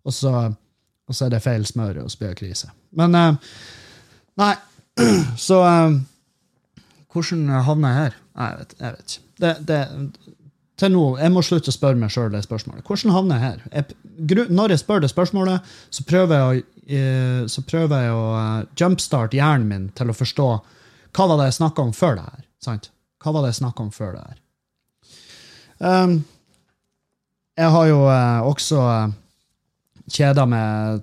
[0.06, 0.54] og så,
[1.08, 2.70] og så er det feil smør, og så blir det krise.
[2.92, 3.34] Men eh,
[4.38, 4.54] Nei,
[5.36, 6.00] så eh,
[7.12, 8.18] Hvordan havna jeg her?
[8.40, 9.26] Jeg vet, jeg vet ikke.
[9.40, 9.80] Det, det,
[10.80, 12.84] til nå, Jeg må slutte å spørre meg sjøl det spørsmålet.
[12.86, 13.64] Hvordan havner jeg her?
[13.74, 18.26] Jeg, når jeg spør det spørsmålet, så prøver jeg å, eh, så prøver jeg å
[18.38, 20.48] eh, jumpstart hjernen min til å forstå
[21.10, 22.44] hva var det jeg snakka om før det her.
[22.62, 22.90] Sant?
[23.20, 24.38] Hva var det jeg snakka om før det her?
[25.80, 26.18] Um,
[27.60, 29.12] jeg har jo eh, også uh,
[30.12, 31.00] kjeda meg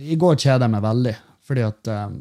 [0.00, 1.12] I går kjeda jeg meg veldig,
[1.46, 2.16] fordi at um,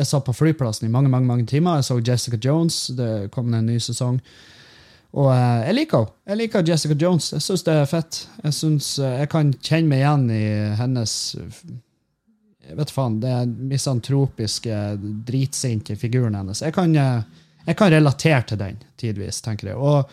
[0.00, 1.80] jeg satt på flyplassen i mange mange, mange timer.
[1.80, 2.86] Jeg så Jessica Jones.
[2.96, 4.18] Det kom en ny sesong.
[5.10, 6.16] Og eh, jeg liker henne.
[6.30, 7.30] Jeg liker Jessica Jones.
[7.34, 8.24] Jeg syns det er fett.
[8.44, 10.44] Jeg synes, eh, jeg kan kjenne meg igjen i
[10.78, 11.14] hennes
[12.70, 13.34] jeg vet faen, det
[13.66, 14.76] misantropiske,
[15.26, 16.62] dritsinte figuren hennes.
[16.62, 17.22] Jeg kan, eh,
[17.66, 19.76] jeg kan relatere til den tidvis, tenker jeg.
[19.76, 20.10] Og,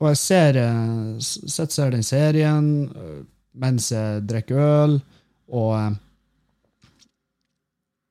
[0.00, 3.22] og jeg ser, eh, sitter og ser den serien eh,
[3.60, 5.00] mens jeg drikker øl,
[5.48, 5.96] og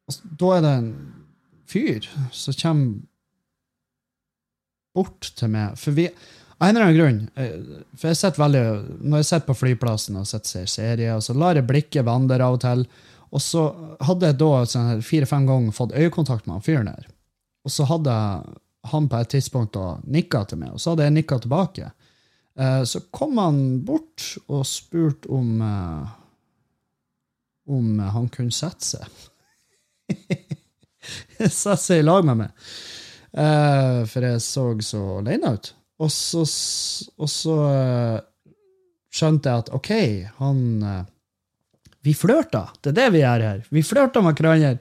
[0.09, 0.91] eh, da er det en
[1.69, 2.99] fyr som kommer
[4.97, 5.77] bort til meg.
[5.79, 6.07] For vi,
[6.59, 8.63] av en eller annen grunn eh, For jeg sitter veldig
[9.05, 12.57] Når jeg sitter på flyplassen og ser serier, og så lar jeg blikket vandre av
[12.57, 12.83] og til.
[13.29, 13.67] Og så
[14.01, 17.07] hadde jeg da sånn fire-fem ganger fått øyekontakt med han fyren der.
[17.67, 18.15] Og så hadde
[18.89, 21.91] han på et tidspunkt da nikka til meg, og så hadde jeg nikka tilbake.
[22.57, 26.15] Eh, Så kom han bort og spurte om eh,
[27.69, 29.28] om han kunne sette seg.
[31.39, 32.69] Sette seg i lag med meg.
[33.29, 35.71] Uh, for jeg så så alene ut.
[35.99, 36.43] Og så,
[37.19, 38.19] og så uh,
[39.13, 39.91] skjønte jeg at OK,
[40.39, 41.01] han uh,
[42.05, 42.69] Vi flørta.
[42.79, 43.67] Det er det vi gjør her.
[43.75, 44.77] Vi flørta med hverandre.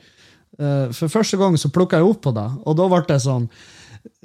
[0.59, 3.47] Eh, for første gang så plukka jeg opp på det, og da ble det sånn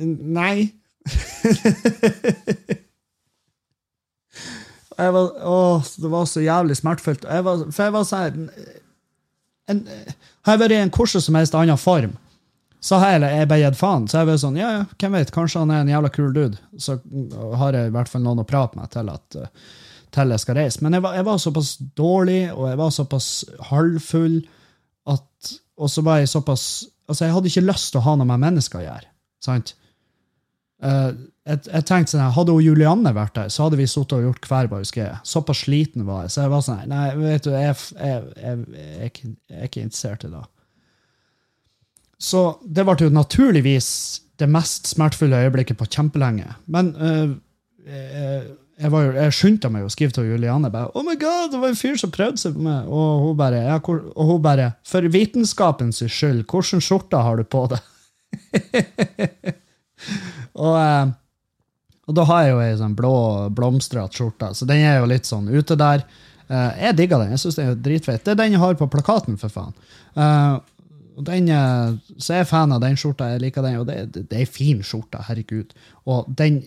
[0.02, 0.72] Nei.
[4.94, 7.24] Jeg var, å, det var så jævlig smertefullt.
[7.26, 8.44] Jeg var, for jeg var sånn
[9.72, 9.86] en,
[10.44, 12.18] Har jeg vært i en hvordan som helst annen form,
[12.84, 14.10] så har jeg, jeg bare gitt faen.
[14.12, 16.60] Så jeg bare sånn, ja, ja, hvem vet, kanskje han er en jævla kul dude.
[16.76, 16.98] Så
[17.62, 19.70] har jeg i hvert fall noen å prate med til at uh,
[20.14, 20.82] til jeg skal reise.
[20.84, 23.30] Men jeg var, jeg var såpass dårlig, og jeg var såpass
[23.70, 24.42] halvfull,
[25.14, 26.66] at, og så var jeg såpass
[27.04, 29.10] Altså, jeg hadde ikke lyst til å ha noe med mennesker å gjøre.
[29.44, 29.74] sant?
[30.88, 31.10] Eh,
[31.44, 34.46] jeg, jeg tenkte sånn, Hadde hun Julianne vært der, så hadde vi sittet og gjort
[34.48, 35.18] hver husker jeg.
[35.28, 36.32] Såpass sliten var jeg.
[36.36, 38.20] Så jeg var sånn Nei, vet du, jeg, er
[39.10, 40.44] ikke- er interessert i det.
[42.24, 43.88] Så det ble jo naturligvis
[44.40, 46.48] det mest smertefulle øyeblikket på kjempelenge.
[46.72, 47.34] Men øh,
[47.86, 48.44] jeg,
[48.80, 51.68] jeg, var jeg skyndte meg å skrive til Julianne bare, oh my god, det var
[51.74, 52.88] en fyr som prøvde seg på meg.
[52.88, 57.44] Og hun bare, ja, hvor, og hun bare for vitenskapens skyld, hvilken skjorte har du
[57.44, 57.82] på deg?
[60.64, 61.12] og, eh,
[62.08, 63.16] og da har jeg jo ei sånn blå,
[63.56, 66.04] blomstrete skjorte, så den er jo litt sånn ute der.
[66.50, 67.32] Uh, jeg digger den.
[67.34, 68.26] Jeg syns den er dritfett.
[68.26, 69.76] Det er den jeg har på plakaten, for faen.
[70.18, 70.60] Uh,
[71.22, 71.48] den,
[72.18, 73.28] så jeg er fan av den skjorta.
[73.34, 75.22] Jeg liker den, og det, det, er ei fin skjorte.
[75.28, 75.74] Herregud.
[76.10, 76.62] Og, den,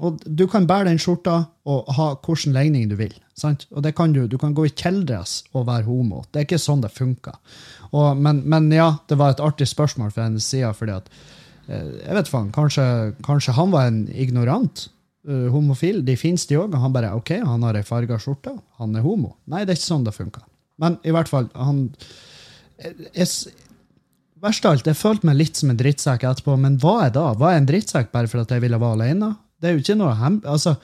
[0.00, 1.36] og du kan bære den skjorta
[1.68, 3.12] og ha hvilken legning du vil.
[3.36, 3.66] Sant?
[3.74, 6.24] Og det kan du, du kan gå i kjeledress og være homo.
[6.30, 7.36] Det er ikke sånn det funker.
[7.92, 11.12] Og, men, men ja, det var et artig spørsmål fra hennes side, fordi at
[11.68, 12.84] jeg vet faen, kanskje,
[13.24, 14.86] kanskje han var en ignorant
[15.28, 16.02] uh, homofil.
[16.04, 16.74] De fins, de òg.
[16.80, 18.52] Han bare OK, han har ei farga skjorte.
[18.80, 19.34] Han er homo.
[19.50, 20.44] Nei, det er ikke sånn det funker.
[20.82, 21.86] Men i hvert fall, han
[22.82, 23.54] jeg, jeg,
[24.44, 27.30] Verst av alt, jeg følte meg litt som en drittsekk etterpå, men hva er da?
[27.40, 29.30] Var jeg en drittsekk bare for at jeg ville være alene?
[29.56, 30.34] Det er jo ikke noe hem...
[30.44, 30.74] Altså,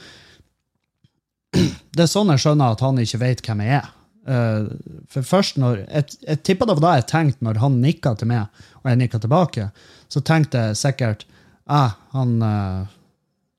[1.97, 3.91] det er sånn jeg skjønner at han ikke vet hvem jeg er.
[4.29, 4.65] Eh,
[5.09, 8.29] for først når, Jeg, jeg tippa det var da jeg tenkte når han nikka til
[8.31, 9.69] meg, og jeg nikka tilbake,
[10.13, 11.27] så tenkte jeg sikkert
[11.71, 12.89] ah, han uh,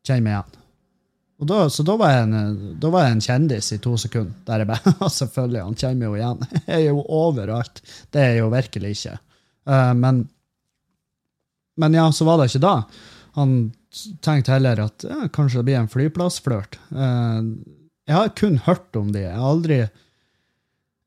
[0.05, 0.57] kjenner meg igjen.
[1.41, 4.35] Og da, så da var, jeg en, da var jeg en kjendis i to sekunder.
[4.45, 6.43] Der jeg bare, Selvfølgelig, han kjenner meg jo igjen.
[6.67, 7.81] Jeg er jo overalt.
[8.13, 9.15] Det er jeg jo virkelig ikke.
[9.65, 10.19] Uh, men,
[11.81, 12.75] men ja, så var det ikke da.
[13.39, 13.55] Han
[14.21, 16.77] tenkte heller at ja, kanskje det blir en flyplassflørt.
[16.93, 17.57] Uh,
[18.05, 19.23] jeg har kun hørt om de.
[19.23, 19.79] Jeg har aldri,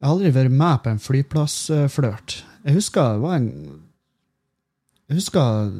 [0.04, 2.34] jeg har aldri vært med på en flyplassflørt.
[2.68, 3.46] Jeg husker det var en
[5.08, 5.70] Jeg husker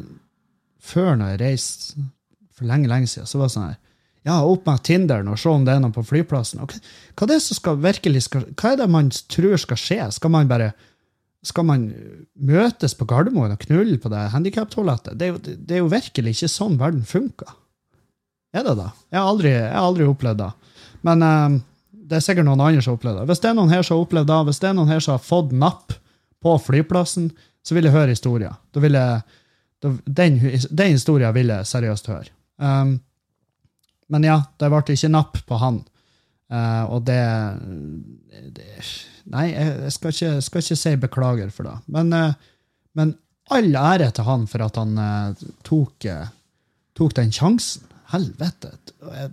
[0.81, 2.05] før når jeg reiste
[2.57, 3.81] for lenge, lenge siden, så var det sånn her
[4.25, 6.63] ja, opp med Tinderen og se om det er noe på flyplassen.
[6.65, 10.01] Og hva, er det som skal virkelig skal, hva er det man tror skal skje?
[10.17, 10.71] Skal man bare
[11.45, 11.85] skal man
[12.49, 15.21] møtes på Gardermoen og knulle på det handikaptoalettet?
[15.21, 17.53] Det, det er jo virkelig ikke sånn verden funker.
[18.57, 18.89] Er det da?
[19.13, 20.51] Jeg har aldri, jeg har aldri opplevd det.
[21.05, 21.61] Men eh,
[22.05, 23.29] det er sikkert noen andre som har opplevd det.
[23.31, 25.15] Hvis det er noen her som har opplevd det, hvis det er noen her som
[25.15, 25.97] har fått napp
[26.45, 27.31] på flyplassen,
[27.65, 28.59] så vil jeg høre historier.
[28.77, 29.23] Vil jeg,
[29.81, 30.39] den,
[30.69, 32.29] den historien vil jeg seriøst høre.
[32.61, 32.99] Um,
[34.13, 35.81] men ja, det ble ikke napp på han.
[36.53, 37.23] Uh, og det,
[38.55, 38.69] det
[39.33, 41.79] Nei, jeg, skal, ikke, skal ikke si beklager for det.
[41.97, 42.35] Men, uh,
[42.99, 43.15] men
[43.55, 46.29] all ære til han for at han uh, tok, eh,
[46.97, 47.89] tok den sjansen.
[48.15, 48.71] Helvete.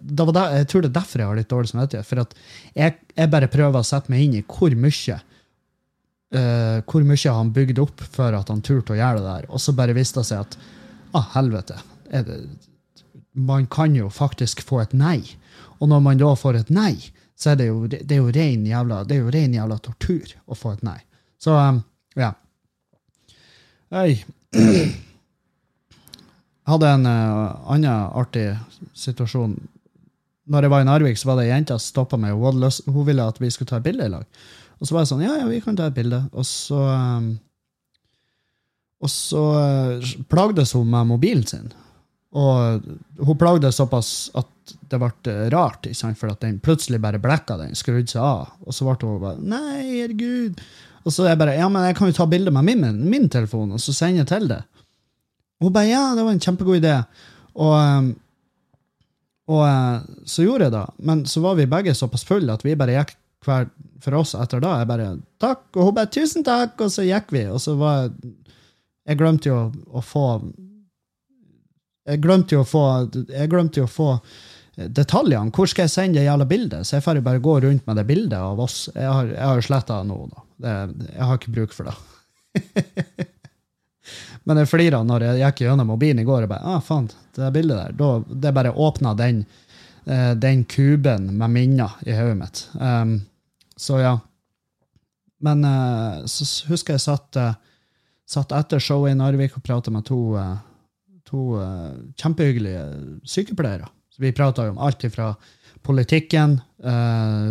[0.02, 2.08] Det var der, jeg tror det er derfor jeg har litt dårlig samvittighet.
[2.10, 2.34] For at
[2.74, 5.20] jeg, jeg bare prøver å sette meg inn i hvor mye
[6.36, 9.50] uh, hvor mye han bygde opp for at han turte å gjøre det der.
[9.52, 10.58] Og så bare viste det seg at
[11.18, 11.78] ah, helvete.
[12.12, 12.40] Det,
[13.34, 15.20] man kan jo faktisk få et nei.
[15.80, 16.96] Og når man da får et nei,
[17.38, 20.36] så er det jo, det er jo ren jævla, det er jo ren jævla tortur
[20.46, 21.00] å få et nei.
[21.42, 21.82] Så um,
[22.20, 22.34] ja.
[24.02, 24.20] Oi.
[26.72, 28.46] Jeg hadde en uh, annen artig
[28.96, 29.58] situasjon.
[30.48, 32.32] Når jeg var i Narvik, så var det ei jente som stoppa meg.
[32.40, 34.24] Hun, lyst, hun ville at vi skulle ta et bilde i lag.
[34.80, 36.22] Og så var jeg sånn, ja, ja, vi kan ta et bilde.
[36.32, 37.28] Og så um,
[39.04, 41.68] og så uh, plagdes hun med mobilen sin.
[42.40, 42.88] Og
[43.20, 46.20] hun plagdes såpass at det ble rart, ikke sant?
[46.22, 48.56] for at den plutselig bare blekka den, skrudde seg av.
[48.64, 50.64] Og så ble hun bare Nei, herregud.
[51.04, 53.28] Og så er jeg bare Ja, men jeg kan jo ta bilde med min, min
[53.28, 54.62] telefon, og så sende til det.
[55.62, 56.98] Og hun bare Ja, det var en kjempegod idé.
[57.54, 58.12] Og, um,
[59.52, 60.86] og uh, så gjorde jeg det.
[61.06, 63.70] Men så var vi begge såpass fulle at vi bare gikk hver
[64.02, 64.80] for oss etter da.
[64.82, 65.64] Jeg bare Takk.
[65.78, 66.74] Og hun bare Tusen takk.
[66.82, 67.46] Og så gikk vi.
[67.54, 68.36] Og så var jeg
[69.12, 69.62] Jeg glemte jo
[69.98, 70.26] å få
[72.12, 72.84] jeg glemte jo å få,
[73.30, 74.08] jeg glemte jo å få
[74.76, 75.52] detaljene.
[75.54, 76.88] Hvor skal jeg sende det jævla bildet?
[76.88, 78.88] Så jeg får bare gå rundt med det bildet av oss.
[78.96, 80.46] Jeg har, jo sletta nå, da.
[80.62, 80.74] Det,
[81.12, 83.30] jeg har ikke bruk for det.
[84.44, 87.44] Men jeg flira når jeg gikk gjennom mobilen i går og bare ah, faen, det
[87.46, 87.98] er bildet der.
[88.00, 88.10] Da,
[88.46, 89.44] det bare åpna den,
[90.06, 92.64] eh, den kuben med minner i hodet mitt.
[92.80, 93.20] Um,
[93.78, 94.16] så ja.
[95.42, 97.54] Men uh, så husker jeg satt, uh,
[98.30, 100.60] satt etter showet i Narvik og prata med to uh,
[101.32, 101.62] to
[102.20, 102.82] kjempehyggelige
[103.24, 103.86] sykepleiere.
[104.12, 105.30] Så vi prata om alt fra
[105.82, 106.58] politikken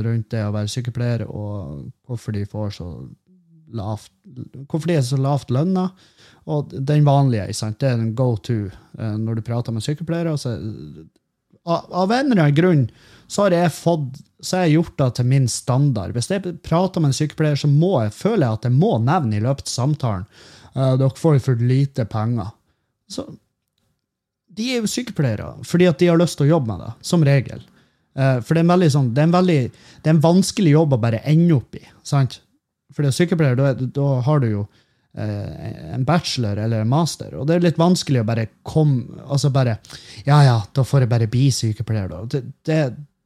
[0.05, 2.89] rundt det å være sykepleier, og hvorfor de får så
[3.73, 4.13] lavt
[4.69, 5.87] Hvorfor de er så lavt lønna.
[6.51, 7.49] Og den vanlige.
[7.55, 7.79] Sant?
[7.83, 8.65] Det er en go to
[8.99, 10.35] uh, når du prater med sykepleiere.
[10.41, 10.57] Så,
[11.69, 12.87] av, en eller annen grunn
[13.31, 16.15] så har jeg fått så jeg gjort det til min standard.
[16.17, 19.37] Hvis jeg prater med en sykepleier, så må jeg, føler jeg at jeg må nevne
[19.37, 20.25] i løpet av samtalen
[20.73, 22.49] dere får for lite penger.
[23.11, 23.27] Så
[24.57, 27.25] de er jo sykepleiere fordi at de har lyst til å jobbe med det, som
[27.27, 27.63] regel.
[28.19, 29.61] Uh, for det er, sånn, det, er en veldig,
[30.03, 31.85] det er en vanskelig jobb å bare ende opp i.
[32.07, 32.41] sant?
[32.91, 37.49] For det er sykepleier, da, da har du jo uh, en bachelor eller master, og
[37.49, 39.79] det er litt vanskelig å bare komme altså bare,
[40.23, 42.21] Ja, ja, da får jeg bare bli sykepleier, da.
[42.31, 42.77] Det, det,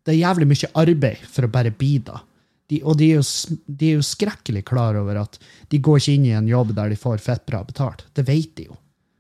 [0.05, 2.23] det er jævlig mye arbeid for å bare bli da.
[2.73, 5.37] De, og de er, jo, de er jo skrekkelig klar over at
[5.69, 8.07] de går ikke inn i en jobb der de får fett bra betalt.
[8.17, 8.79] Det vet de jo.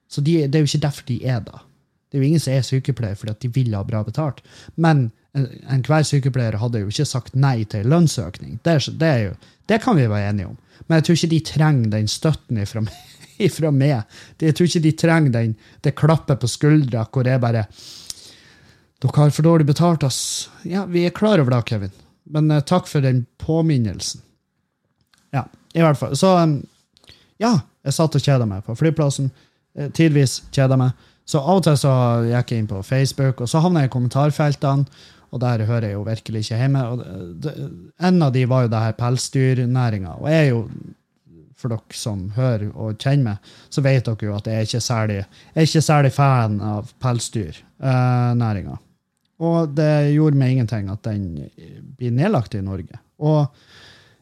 [0.09, 1.61] Så de, det er jo ikke derfor de er da.
[2.09, 4.41] Det er jo ingen som er sykepleier fordi at de vil ha bra betalt.
[4.81, 8.61] Men enhver sykepleier hadde jo ikke sagt nei til lønnsøkning.
[8.63, 9.35] Det, det, jo,
[9.71, 10.57] det, kan vi være enige om.
[10.87, 12.85] Men jeg tror ikke de trenger den støtten ifra,
[13.49, 14.21] ifra meg.
[14.43, 17.67] Jeg tror ikke de trenger den, det klappet på skuldra hvor jeg bare
[19.03, 20.49] Dere har for dårlig betalt, ass.
[20.65, 21.91] Ja, vi er klar over det, Kevin.
[22.25, 24.23] Men uh, takk for den påminnelsen.
[25.35, 25.43] Ja,
[25.75, 26.15] i hvert fall.
[26.17, 26.55] Så um,
[27.43, 27.51] ja,
[27.85, 29.29] jeg satt og kjeda meg på flyplassen.
[29.77, 30.95] Uh, tidvis kjeda meg.
[31.29, 31.93] Så av og til så
[32.31, 35.97] gikk jeg inn på Facebook, og så havna jeg i kommentarfeltene, og der hører jeg
[35.97, 36.83] jo virkelig ikke hjemme.
[37.43, 37.71] Det, det,
[38.07, 40.13] en av de var jo det her pelsdyrnæringa.
[40.21, 40.61] Og jeg er jo,
[41.59, 44.83] for dere som hører og kjenner meg, så vet dere jo at jeg er ikke
[44.85, 48.77] særlig, jeg er ikke særlig fan av pelsdyrnæringa.
[49.45, 51.25] og det gjorde meg ingenting at den
[51.99, 53.01] blir nedlagt i Norge.
[53.19, 53.51] Og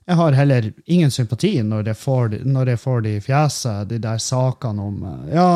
[0.09, 3.99] jeg har heller ingen sympati når jeg får, når jeg får de i fjeset, de
[4.03, 5.51] der sakene om Ja,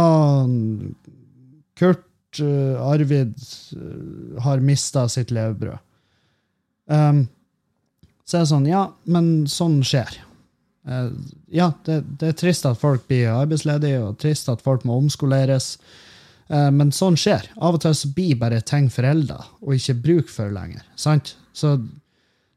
[1.76, 2.04] Kurt
[2.42, 3.34] Arvid
[3.76, 5.78] eh, har mista sitt levebrød.
[6.86, 7.26] Um,
[8.26, 10.20] så er det sånn, ja, men sånn skjer.
[10.86, 11.10] Uh,
[11.50, 15.76] ja, det, det er trist at folk blir arbeidsledige, og trist at folk må omskoleres.
[16.48, 17.50] uh, men sånn skjer.
[17.56, 20.84] Av og til så blir bare ting forelda og ikke bruk for lenger.
[20.94, 21.34] Sant?
[21.56, 21.78] Så,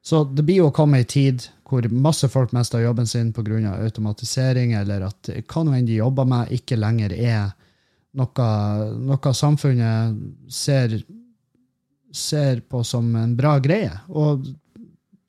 [0.05, 3.75] så det blir jo å komme ei tid hvor masse folk mister jobben sin pga.
[3.77, 7.51] automatisering, eller at hva nå enn de jobber med, ikke lenger er
[8.17, 8.49] noe,
[9.09, 10.17] noe samfunnet
[10.49, 10.99] ser
[12.11, 13.91] ser på som en bra greie.
[14.09, 14.45] Og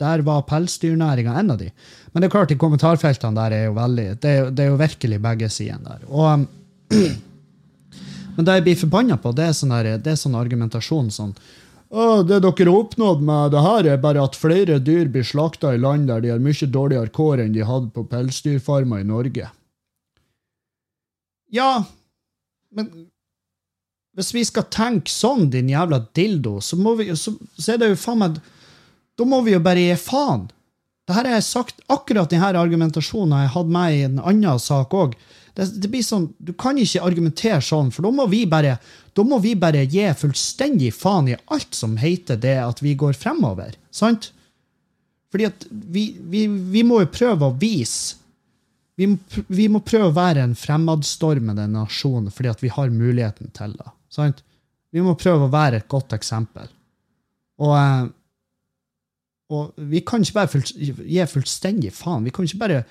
[0.01, 1.71] der var pelsdyrnæringa en av de.
[2.13, 4.81] Men det er klart, de kommentarfeltene der er jo veldig Det er, det er jo
[4.81, 6.07] virkelig begge sidene der.
[6.09, 6.47] Og, um,
[8.37, 11.35] men det jeg blir forbanna på, det er sånn, der, det er sånn argumentasjon sånn
[11.91, 15.73] å, det dere har oppnådd med det her, er bare at flere dyr blir slakta
[15.75, 19.49] i land der de har mye dårligere kår enn de hadde på pelsdyrfarmer i Norge.
[21.51, 21.83] Ja,
[22.77, 22.91] men
[24.19, 28.01] hvis vi skal tenke sånn, din jævla dildo, så, vi, så, så er det jo
[28.01, 28.41] faen meg
[29.19, 30.49] Da må vi jo bare gi faen.
[31.07, 34.95] Det her jeg sagt, akkurat denne argumentasjonen har jeg hatt med i en annen sak
[34.97, 35.17] òg.
[35.55, 38.79] Det, det blir sånn, Du kan ikke argumentere sånn, for da må vi bare
[39.17, 43.17] da må vi bare gi fullstendig faen i alt som heter det at vi går
[43.19, 43.75] fremover.
[43.91, 44.31] Sant?
[45.31, 48.20] Fordi at vi, vi, vi må jo prøve å vise
[49.01, 53.91] vi vi må prøve å være en fremadstormende nasjon fordi vi har muligheten til det.
[54.13, 54.43] Sant?
[54.91, 56.69] Vi må prøve å være et godt eksempel.
[57.61, 58.09] Og, eh,
[59.55, 62.27] og vi kan ikke bare full, gi fullstendig faen.
[62.27, 62.83] Vi kan ikke bare,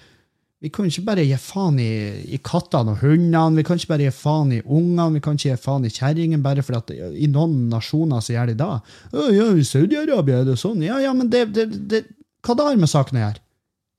[0.75, 1.91] kan ikke bare gi faen i,
[2.35, 3.59] i kattene og hundene.
[3.59, 5.09] Vi kan ikke bare gi faen i ungene.
[5.17, 8.53] Vi kan ikke gi faen i kjerringene, bare fordi at i noen nasjoner så gjør
[8.53, 8.71] de.
[9.11, 10.83] «Å, Ja, I Saudi-Arabia er det sånn.
[10.85, 12.03] Ja, ja, men det, det, det,
[12.45, 13.43] hva det har med saken å gjøre?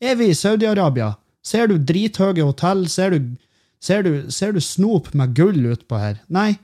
[0.00, 1.14] Er vi i Saudi-Arabia?
[1.46, 2.86] Ser du drithøye hotell?
[2.90, 3.36] Ser du,
[3.80, 6.20] ser, du, ser du snop med gull utpå her?
[6.28, 6.54] Nei.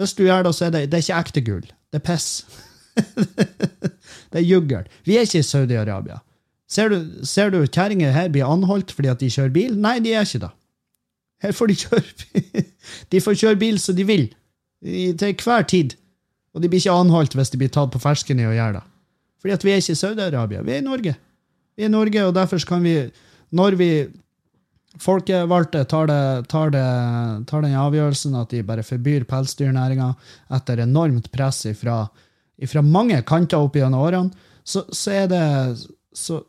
[0.00, 1.66] Hvis du gjør det, så er det, det er ikke ekte gull.
[1.92, 2.28] Det er piss.
[4.30, 4.88] det er juggel.
[5.06, 6.20] Vi er ikke i Saudi-Arabia.
[6.70, 9.76] Ser du, ser du kjerringer her blir anholdt fordi at de kjører bil?
[9.78, 10.54] Nei, de er ikke det.
[11.44, 12.64] Her får de kjøre bil.
[13.12, 14.26] De får kjøre bil som de vil.
[14.84, 15.94] I, til hver tid.
[16.54, 18.84] Og de blir ikke anholdt hvis de blir tatt på fersken i å gjøre det.
[19.42, 20.64] Fordi at vi er ikke i Saudi-Arabia.
[20.64, 21.14] Vi er i Norge.
[21.76, 22.94] Vi er i Norge, og derfor kan vi
[23.54, 23.90] Når vi
[25.02, 26.84] folkevalgte tar, det, tar, det,
[27.50, 30.12] tar den avgjørelsen at de bare forbyr pelsdyrnæringa
[30.54, 35.44] etter enormt press fra mange kanter opp gjennom årene, så, så er det
[36.14, 36.40] så,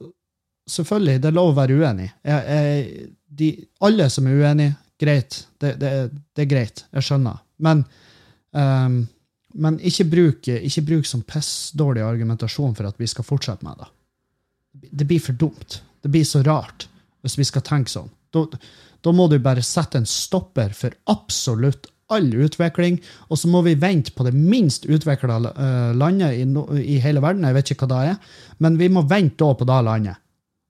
[0.66, 2.08] Selvfølgelig, det er lov å være uenig.
[2.26, 3.50] Jeg, jeg, de,
[3.86, 5.44] alle som er uenig, greit.
[5.62, 6.82] Det, det er greit.
[6.96, 7.44] Jeg skjønner.
[7.62, 7.84] Men,
[8.50, 8.96] um,
[9.62, 13.92] men ikke bruk, ikke bruk som pissdårlig argumentasjon for at vi skal fortsette med det.
[14.90, 15.78] Det blir for dumt.
[16.02, 16.88] Det blir så rart
[17.26, 18.12] hvis vi skal tenke sånn.
[18.36, 18.46] Da,
[19.06, 23.00] da må du bare sette en stopper for absolutt all utvikling,
[23.34, 25.40] og så må vi vente på det minst utvikla
[25.98, 26.46] landet i,
[26.84, 27.48] i hele verden.
[27.48, 30.22] Jeg vet ikke hva det er, men vi må vente på det landet.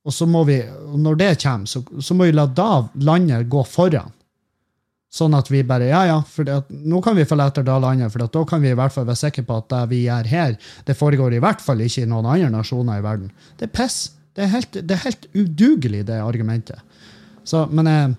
[0.05, 0.59] Og så må vi,
[1.01, 4.13] når det kommer, så, så må vi la da landet gå foran.
[5.15, 8.11] Sånn at vi bare Ja, ja, for det nå kan vi følge etter det landet,
[8.13, 10.57] for da kan vi i hvert fall være sikre på at det vi gjør her,
[10.85, 13.31] det foregår i hvert fall ikke i noen andre nasjoner i verden.
[13.57, 13.99] Det er piss.
[14.35, 16.79] Det er helt, det er helt udugelig, det argumentet.
[17.47, 18.15] Så, men jeg,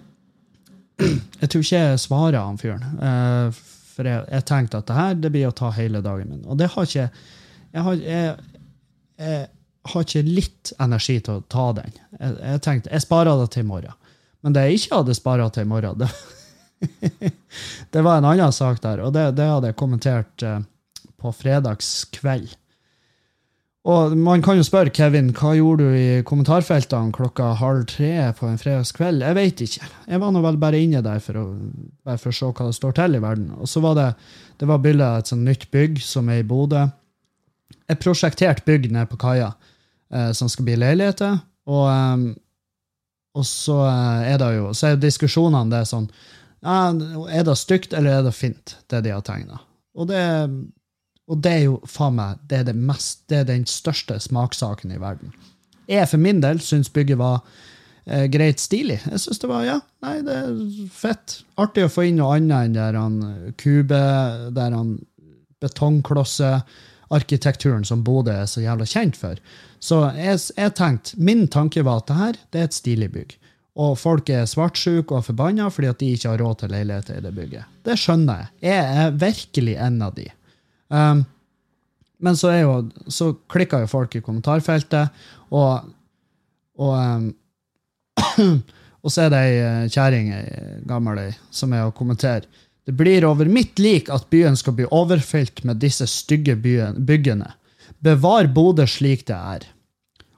[1.43, 2.87] jeg tror ikke jeg svarer han fyren.
[3.09, 3.65] Eh,
[3.97, 6.47] for jeg, jeg tenkte at det her det blir å ta hele dagen min.
[6.47, 7.11] Og det har ikke
[7.77, 8.61] Jeg har, jeg,
[9.21, 9.49] jeg
[9.91, 11.99] har ikke litt energi til å ta den.
[12.17, 13.99] Jeg, tenkte jeg sparer det til i morgen.
[14.41, 16.09] Men det jeg ikke hadde spara til i morgen, det,
[17.93, 20.61] det var en annen sak der, og det, det hadde jeg kommentert eh,
[21.21, 22.55] på fredagskveld.
[23.87, 28.49] Og man kan jo spørre Kevin, hva gjorde du i kommentarfeltene klokka halv tre på
[28.49, 29.23] en fredagskveld?
[29.23, 29.91] Jeg vet ikke.
[30.11, 31.45] Jeg var nå vel bare inne der for å,
[32.17, 33.53] for å se hva det står til i verden.
[33.55, 34.09] Og så var det,
[34.59, 36.83] det var bilde av et sånt nytt bygg som er i Bodø.
[37.87, 39.53] Et prosjektert bygg nede på kaia
[40.11, 41.39] eh, som skal bli leiligheter.
[41.71, 42.27] Og, eh,
[43.39, 46.11] og så eh, er det jo så er diskusjonene det er sånn
[46.67, 49.63] Er det stygt, eller er det fint, det de har tegna?
[49.95, 50.25] Og det
[51.27, 54.93] og det er jo faen meg det er, det mest, det er den største smakssaken
[54.95, 55.29] i verden.
[55.91, 57.37] Jeg for min del syns bygget var
[58.07, 59.01] eh, greit stilig.
[59.05, 60.49] Jeg syns det var ja, nei, det er
[60.95, 61.43] fett.
[61.63, 63.15] Artig å få inn noe annet enn der han
[63.59, 64.03] kube,
[64.55, 64.91] der han
[65.63, 69.35] betongklossearkitekturen som Bodø er så jævla kjent for.
[69.83, 73.31] Så jeg, jeg tenkte, min tanke var at det her det er et stilig bygg.
[73.77, 77.25] Og folk er svartsjuke og forbanna fordi at de ikke har råd til leiligheter i
[77.25, 77.65] det bygget.
[77.85, 78.49] Det skjønner jeg.
[78.71, 80.27] Jeg er virkelig en av de.
[80.89, 81.25] Um,
[82.19, 82.77] men så, jo,
[83.13, 85.13] så klikker jo folk i kommentarfeltet,
[85.53, 85.91] og,
[86.81, 87.27] og, um,
[89.03, 92.49] og så er det ei eh, kjerring, ei gammel ei, som er å kommentere.
[92.87, 97.51] Det blir over mitt lik at byen skal bli overfylt med disse stygge byggene.
[97.99, 99.67] Bevar Bodø slik det er.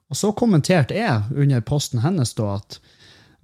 [0.08, 2.78] Og så kommenterte jeg under posten hennes da at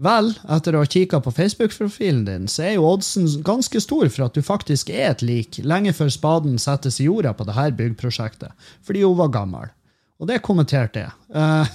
[0.02, 4.26] Vel, etter å ha kikka på Facebook-profilen din, så er jo oddsen ganske stor for
[4.26, 8.50] at du faktisk er et lik, lenge før spaden settes i jorda på dette byggprosjektet,
[8.82, 9.70] fordi hun var gammel.
[10.18, 11.14] Og det kommenterte jeg.
[11.30, 11.66] Uh,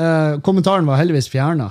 [0.00, 1.70] uh, kommentaren var heldigvis fjerna.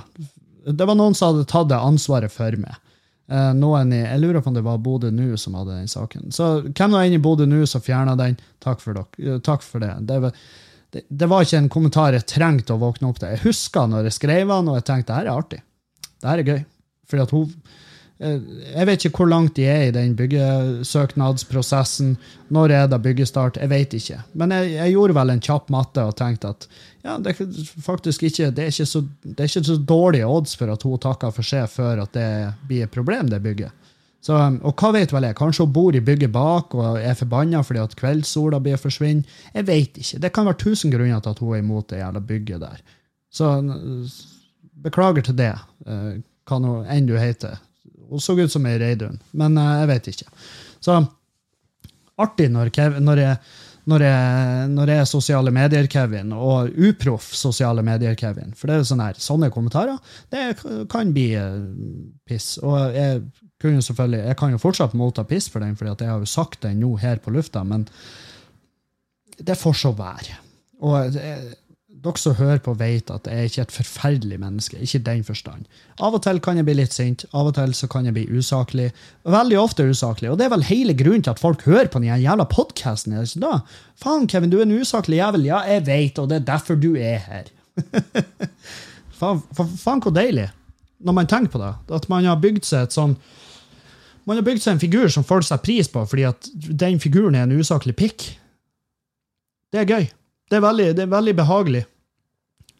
[0.66, 2.78] Det var noen som hadde tatt det ansvaret for meg.
[3.26, 6.30] Uh, noen i, Jeg lurer på om det var Bodø Nu som hadde den saken.
[6.34, 9.82] Så hvem nå enn i Bodø Nu som fjerna den, takk for, dere, takk for
[9.82, 9.90] det.
[10.06, 10.36] Det var,
[10.94, 13.34] det, var ikke en kommentar jeg trengte å våkne opp til.
[13.34, 15.60] Jeg huska når jeg skrev den, og jeg tenkte det her er artig.
[16.16, 16.62] Det her er gøy.
[17.06, 17.52] Fordi at hun
[18.18, 18.40] eh,
[18.72, 22.16] Jeg vet ikke hvor langt de er i den byggesøknadsprosessen.
[22.54, 23.60] Når er det byggestart?
[23.62, 24.20] Jeg vet ikke.
[24.34, 26.68] Men jeg, jeg gjorde vel en kjapp matte og tenkte at
[27.06, 27.36] ja, det
[27.84, 31.02] faktisk ikke, det er ikke, så, det er ikke så dårlige odds for at hun
[31.02, 32.30] takker for seg før at det
[32.66, 33.85] blir et problem, det bygget.
[34.26, 35.36] Så, og hva vet vel jeg?
[35.38, 39.36] Kanskje hun bor i bygget bak og er forbanna fordi at kveldssola blir forsvinner?
[39.54, 40.22] Jeg vet ikke.
[40.24, 42.80] Det kan være tusen grunner til at hun er imot det jævla bygget der.
[43.30, 43.52] Så
[44.82, 45.52] beklager til det,
[45.86, 46.16] eh,
[46.48, 47.60] hva nå enn du heter.
[48.10, 50.28] Hun så ut som ei reidun, men eh, jeg vet ikke.
[50.82, 50.98] Så
[52.18, 53.38] artig når, Kev, når jeg
[53.86, 58.50] når jeg, når jeg er sosiale medier-Kevin, og uproff sosiale medier-Kevin.
[58.58, 60.00] For det er jo sånn sånne kommentarer
[60.34, 60.56] det
[60.90, 61.60] kan bli eh,
[62.26, 62.56] piss.
[62.66, 63.20] Og jeg,
[63.62, 66.28] kunne jo selvfølgelig, jeg kan jo fortsatt motta piss for den, for jeg har jo
[66.28, 67.86] sagt den nå her på lufta, men
[69.36, 70.36] det får så være.
[70.84, 71.54] Og jeg,
[72.06, 74.78] dere som hører på, vet at jeg er ikke et forferdelig menneske.
[74.82, 75.66] Ikke den forstand.
[76.02, 78.26] Av og til kan jeg bli litt sint, av og til så kan jeg bli
[78.30, 78.90] usaklig.
[79.24, 80.30] Veldig ofte usaklig.
[80.30, 83.16] Og det er vel hele grunnen til at folk hører på den jævla podkasten.
[83.96, 85.48] Faen, Kevin, du er en usaklig jævel.
[85.48, 87.50] Ja, jeg vet, og det er derfor du er her.
[89.18, 90.50] faen, faen, hvor deilig,
[90.98, 91.72] når man tenker på det.
[91.96, 93.16] At man har bygd seg et sånn
[94.26, 97.36] man har bygd seg en figur som folk setter pris på fordi at den figuren
[97.38, 98.24] er en usaklig pikk.
[99.70, 100.08] Det er gøy.
[100.50, 101.84] Det er veldig, det er veldig behagelig.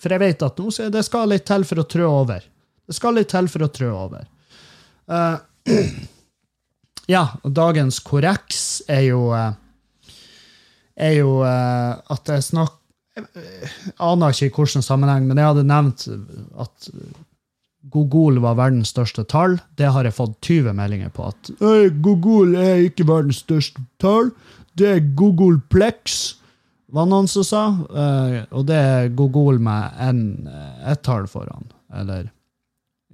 [0.02, 2.42] For jeg vet at nå, det skal litt til for å trø over.
[2.86, 4.26] Det skal litt til for å trø over.
[5.06, 5.38] Uh,
[7.14, 9.52] ja, og dagens korreks er jo uh,
[10.96, 12.82] er jo uh, at jeg snakker
[13.16, 16.02] Jeg aner ikke i hvilken sammenheng, men jeg hadde nevnt
[16.60, 16.88] at
[17.96, 19.56] Gogol var verdens største tall.
[19.80, 21.32] Det har jeg fått 20 meldinger på.
[21.32, 21.52] At
[22.04, 24.34] Gogol er ikke verdens største tall.
[24.76, 26.36] Det er Gogolplex
[26.96, 27.64] var noen som sa.
[27.90, 31.68] Uh, og det er Gogol med eh, ett tall foran.
[31.96, 32.28] Eller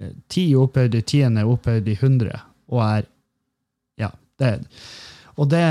[0.01, 2.39] uh, ti opphøyd i tiende opphøyd i hundre,
[2.71, 3.09] og er
[4.01, 4.09] Ja.
[4.39, 4.53] det
[5.35, 5.65] Og det,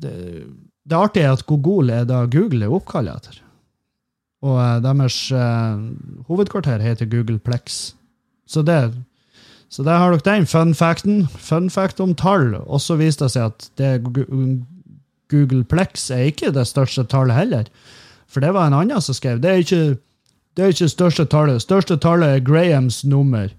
[0.00, 0.12] det,
[0.84, 3.42] det artige er at Gogol er da Google er oppkalt etter.
[4.44, 5.32] Og uh, deres
[6.28, 7.95] hovedkvarter heter Googleplex.
[8.46, 8.92] Så, det,
[9.68, 11.26] så der har dere den fun facten.
[11.26, 12.54] Fun fact om tall.
[12.64, 13.92] Og så viste det seg at det,
[15.30, 17.70] Googleplex er ikke det største tallet heller.
[18.30, 19.40] For det var en annen som skrev.
[19.42, 19.96] Det er ikke
[20.56, 21.60] det er ikke største tallet.
[21.60, 23.50] Største tallet er Grahams nummer.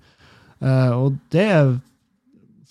[0.57, 1.49] Uh, og det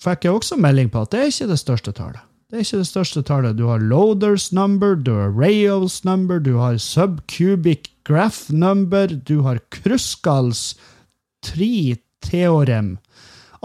[0.03, 2.25] fikk jeg også melding på, at det er ikke det største tallet.
[2.47, 3.57] Det er ikke det største tallet.
[3.59, 9.59] Du har loaders number, du har Rails number, du har subcubic graph number, du har
[9.71, 10.75] Kruskals
[11.43, 11.95] 3
[12.25, 12.97] Teorem.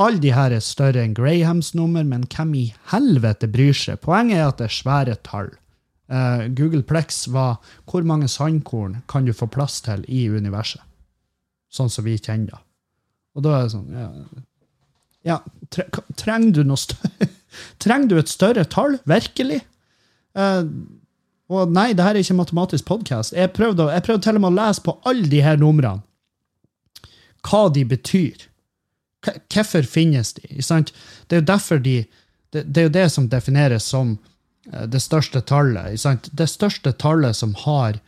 [0.01, 4.01] Alle de her er større enn Grahams nummer, men hvem i helvete bryr seg?
[4.05, 5.51] Poenget er at det er svære tall.
[6.13, 10.83] Uh, Google Plex var hvor mange sandkorn kan du få plass til i universet?
[11.73, 12.63] Sånn som vi kjenner det.
[13.37, 14.09] Og da er det sånn Ja,
[15.25, 15.39] ja
[15.73, 15.87] tre,
[16.21, 17.31] trenger du noe større?
[17.83, 18.99] trenger du et større tall?
[19.09, 19.63] Virkelig?
[20.37, 20.69] Uh,
[21.53, 23.37] og nei, det her er ikke matematisk podkast.
[23.37, 26.01] Jeg prøvde til og med å lese på alle de her numrene
[27.49, 28.49] hva de betyr.
[29.23, 30.49] Hvorfor finnes de?
[30.59, 32.03] Det er jo derfor de
[32.53, 34.17] det, er jo det som defineres som
[34.73, 35.97] eh, det største tallet.
[36.33, 38.01] Det største tallet som har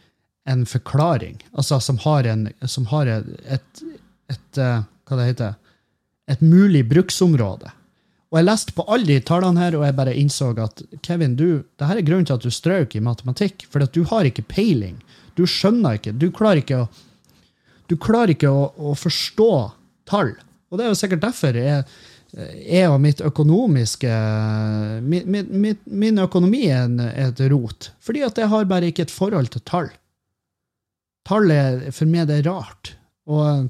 [0.44, 3.84] en forklaring, altså som har, en, som har et, et,
[4.28, 5.54] et, eh, Hva det heter
[6.28, 7.70] Et mulig bruksområde.
[8.32, 11.62] Og jeg leste på alle de tallene her, og jeg bare innså at Kevin, du,
[11.78, 13.66] det her er grunnen til at du strøk i matematikk.
[13.70, 14.96] For at du har ikke peiling.
[15.36, 16.14] Du skjønner ikke.
[16.16, 16.88] Du klarer ikke å,
[17.90, 19.52] du klarer ikke å, å forstå
[20.08, 20.34] tall.
[20.70, 21.84] Og det er jo sikkert derfor jeg,
[22.34, 24.10] jeg og mitt økonomiske
[25.06, 26.96] min, min, min økonomi er
[27.28, 27.92] et rot.
[28.02, 29.92] Fordi at jeg har bare ikke et forhold til tall.
[31.28, 32.94] Tall er for meg det er rart.
[33.30, 33.68] Og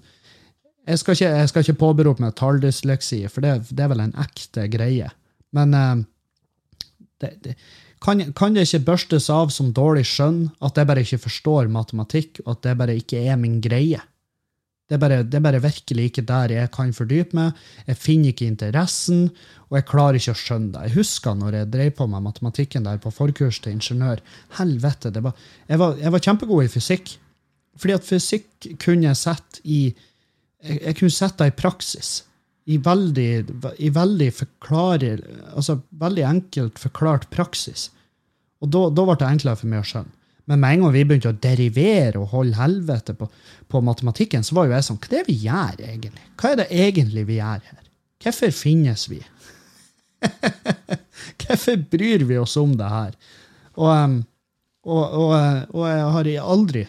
[0.85, 4.17] jeg skal ikke, jeg skal ikke påberope meg talldysleksi, for det, det, er vel en
[4.21, 5.09] ekte greie.
[5.57, 6.03] Men eh,
[7.23, 7.55] det, det,
[8.05, 12.43] kan, kan, det ikke børstes av som dårlig skjønn at jeg bare ikke forstår matematikk,
[12.45, 14.03] og at det bare ikke er min greie?
[14.85, 17.61] Det er, bare, det er bare virkelig ikke der jeg kan fordype meg.
[17.89, 19.31] Jeg finner ikke interessen,
[19.71, 20.83] og jeg klarer ikke å skjønne det.
[20.85, 24.21] Jeg husker når jeg drev på med matematikken der på forkurs til ingeniør.
[24.59, 25.33] Helvete, var,
[25.71, 27.15] jeg, var, jeg, var, kjempegod i fysikk.
[27.81, 32.13] Fordi at fysikk kunne jeg sette i jeg, jeg kunne sette det i praksis.
[32.65, 33.31] I veldig,
[33.85, 35.21] i veldig forklarer,
[35.53, 37.91] altså veldig enkelt forklart praksis.
[38.65, 40.15] Og da, ble det enklere for meg å skjønne.
[40.49, 43.29] Men med en gang vi begynte å derivere og holde helvete på,
[43.73, 46.27] på, matematikken, så var jo jeg sånn Hva er det vi gjør, egentlig?
[46.41, 47.87] Hva er det egentlig vi gjør her?
[48.25, 49.21] Hvorfor finnes vi?
[51.41, 53.17] Hvorfor bryr vi oss om det her?
[53.75, 54.19] Og, um,
[54.85, 55.33] og, og,
[55.73, 56.85] og jeg har aldri,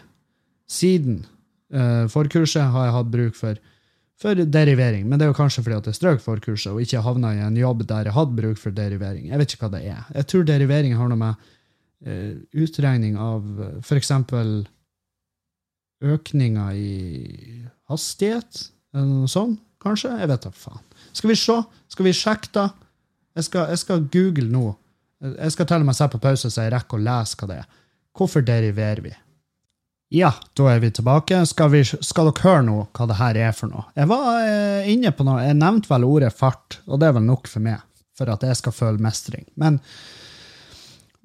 [0.67, 1.21] siden
[1.71, 3.63] uh, forkurset, har jeg hatt bruk for,
[4.25, 5.05] for derivering.
[5.05, 7.57] Men det er jo kanskje fordi at jeg strøk forkurset og ikke havna i en
[7.59, 9.27] jobb der jeg hadde bruk for derivering.
[9.29, 10.07] Jeg vet ikke hva det er.
[10.15, 11.51] Jeg tror derivering har noe med
[12.07, 12.31] uh,
[12.63, 14.11] utregning av uh, f.eks.
[16.15, 16.95] økninger i
[17.91, 18.65] hastighet,
[18.95, 20.15] eller noe sånt, kanskje?
[20.17, 20.81] Jeg vet da faen.
[21.13, 21.59] Skal vi se?
[21.93, 22.69] Skal vi sjekke, da?
[23.35, 24.65] Jeg skal, jeg skal google nå.
[25.25, 27.59] Jeg skal til og med sette på pause så jeg rekker å lese hva det
[27.61, 27.69] er.
[28.15, 29.13] Hvorfor deriverer vi?
[30.13, 31.39] Ja, da er vi tilbake.
[31.49, 33.87] Skal, vi, skal dere høre nå hva det her er for noe?
[33.97, 37.25] Jeg var eh, inne på noe, jeg nevnte vel ordet fart, og det er vel
[37.25, 37.81] nok for meg,
[38.17, 39.47] for at jeg skal føle mestring.
[39.59, 39.79] Men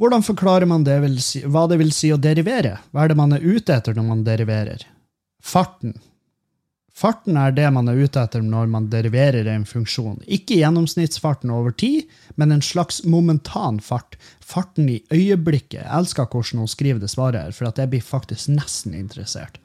[0.00, 2.78] hvordan forklarer man det si, hva det vil si å derivere?
[2.90, 4.86] Hva er det man er ute etter når man deriverer?
[5.44, 5.98] Farten.
[7.00, 10.18] Farten er det man er ute etter når man deriverer en funksjon.
[10.28, 14.18] Ikke gjennomsnittsfarten over tid, men en slags momentan fart.
[14.44, 15.78] Farten i øyeblikket.
[15.78, 19.56] Jeg elsker hvordan hun skriver det svaret her, for jeg blir faktisk nesten interessert.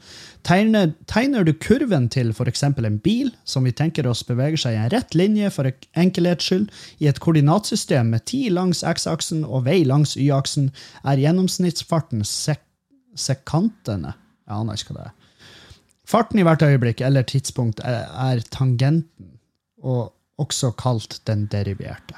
[0.48, 2.64] Tegner, tegner du kurven til f.eks.
[2.64, 5.68] en bil, som vi tenker oss beveger seg i en rett linje for
[5.98, 6.70] enkelhets skyld,
[7.04, 10.72] i et koordinatsystem med tid langs x-aksen og vei langs y-aksen,
[11.04, 12.64] er gjennomsnittsfarten sek
[13.20, 14.16] sekantene.
[14.46, 15.25] Jeg aner ikke hva det er.
[16.06, 19.34] Farten i hvert øyeblikk eller tidspunkt er, er tangenten,
[19.86, 22.18] og også kalt den deriverte.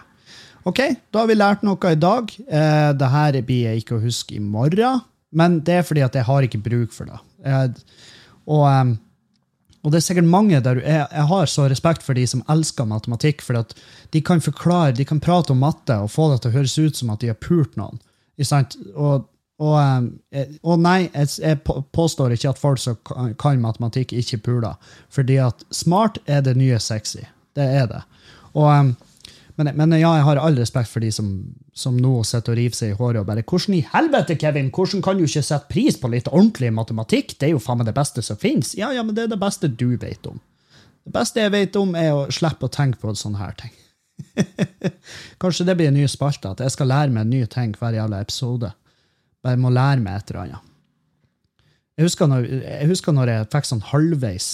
[0.67, 0.81] Ok,
[1.13, 2.31] da har vi lært noe i dag.
[2.47, 6.27] Eh, Dette blir jeg ikke å huske i morgen, men det er fordi at jeg
[6.27, 7.19] har ikke bruk for det.
[7.45, 7.85] Jeg,
[8.47, 8.91] og, um,
[9.83, 12.87] og, det er sikkert mange der jeg, jeg, har så respekt for de som elsker
[12.89, 13.75] matematikk, for at
[14.15, 16.99] de kan forklare, de kan prate om matte og få det til å høres ut
[16.99, 18.01] som at de har pult noen.
[18.97, 19.27] Og
[19.57, 19.77] og,
[20.31, 22.97] eh, og, nei, jeg, påstår ikke at folk som
[23.41, 24.77] kan matematikk, ikke puler.
[25.13, 27.25] Fordi at smart er det nye sexy.
[27.57, 28.03] Det er det.
[28.53, 28.93] Og,
[29.57, 31.31] men, men, ja, jeg har all respekt for de som,
[31.73, 34.69] som nå sitter og river seg i håret og bare 'Hvordan i helvete, Kevin?
[34.69, 37.89] Hvordan kan du ikke sette pris på litt ordentlig matematikk?' Det er jo faen meg
[37.89, 38.75] det beste som fins.
[38.77, 40.39] Ja, ja, men det er det beste du vet om.
[41.05, 43.73] Det beste jeg vet om, er å slippe å tenke på sånne her ting.
[45.41, 47.97] Kanskje det blir en ny spalte, at jeg skal lære meg en ny ting hver
[47.97, 48.73] jævla episode.
[49.45, 50.73] Bare må lære meg et eller annet.
[51.97, 54.49] Jeg husker når jeg, husker når jeg fikk sånn halvveis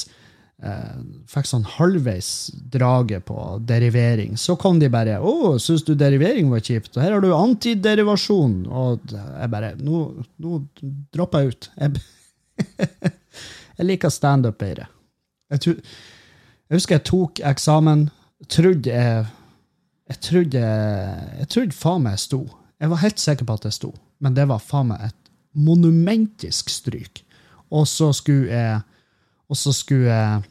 [0.63, 2.29] eh, fikk sånn halvveis
[2.71, 4.37] drage på derivering.
[4.39, 8.65] Så kom de bare 'Å, syns du derivering var kjipt?' Og her har du antiderivasjon.
[8.67, 10.63] Og jeg bare Nå, nå
[11.11, 11.69] dropper jeg ut.
[11.77, 12.01] Jeg,
[13.77, 14.87] jeg liker standup bedre.
[15.51, 18.09] Jeg, jeg, husker jeg tok eksamen.
[18.47, 19.25] Trodde jeg
[20.03, 20.59] Jeg trodde,
[21.39, 22.39] jeg trodde faen meg jeg sto.
[22.81, 23.91] Jeg var helt sikker på at jeg sto
[24.23, 27.25] men det var faen meg et monumentisk stryk.
[27.75, 28.81] Og så skulle jeg
[29.51, 30.43] Og så skulle jeg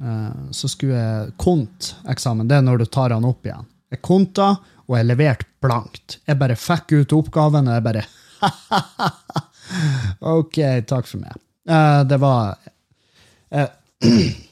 [0.00, 2.48] uh, Så skulle jeg kont-eksamen.
[2.48, 3.68] Det er når du tar den opp igjen.
[3.92, 4.48] Jeg konta,
[4.88, 6.18] og jeg leverte blankt.
[6.26, 8.06] Jeg bare fikk ut oppgaven, og jeg bare
[10.36, 11.36] OK, takk for meg.
[11.68, 12.56] Uh, det var
[13.52, 13.68] jeg,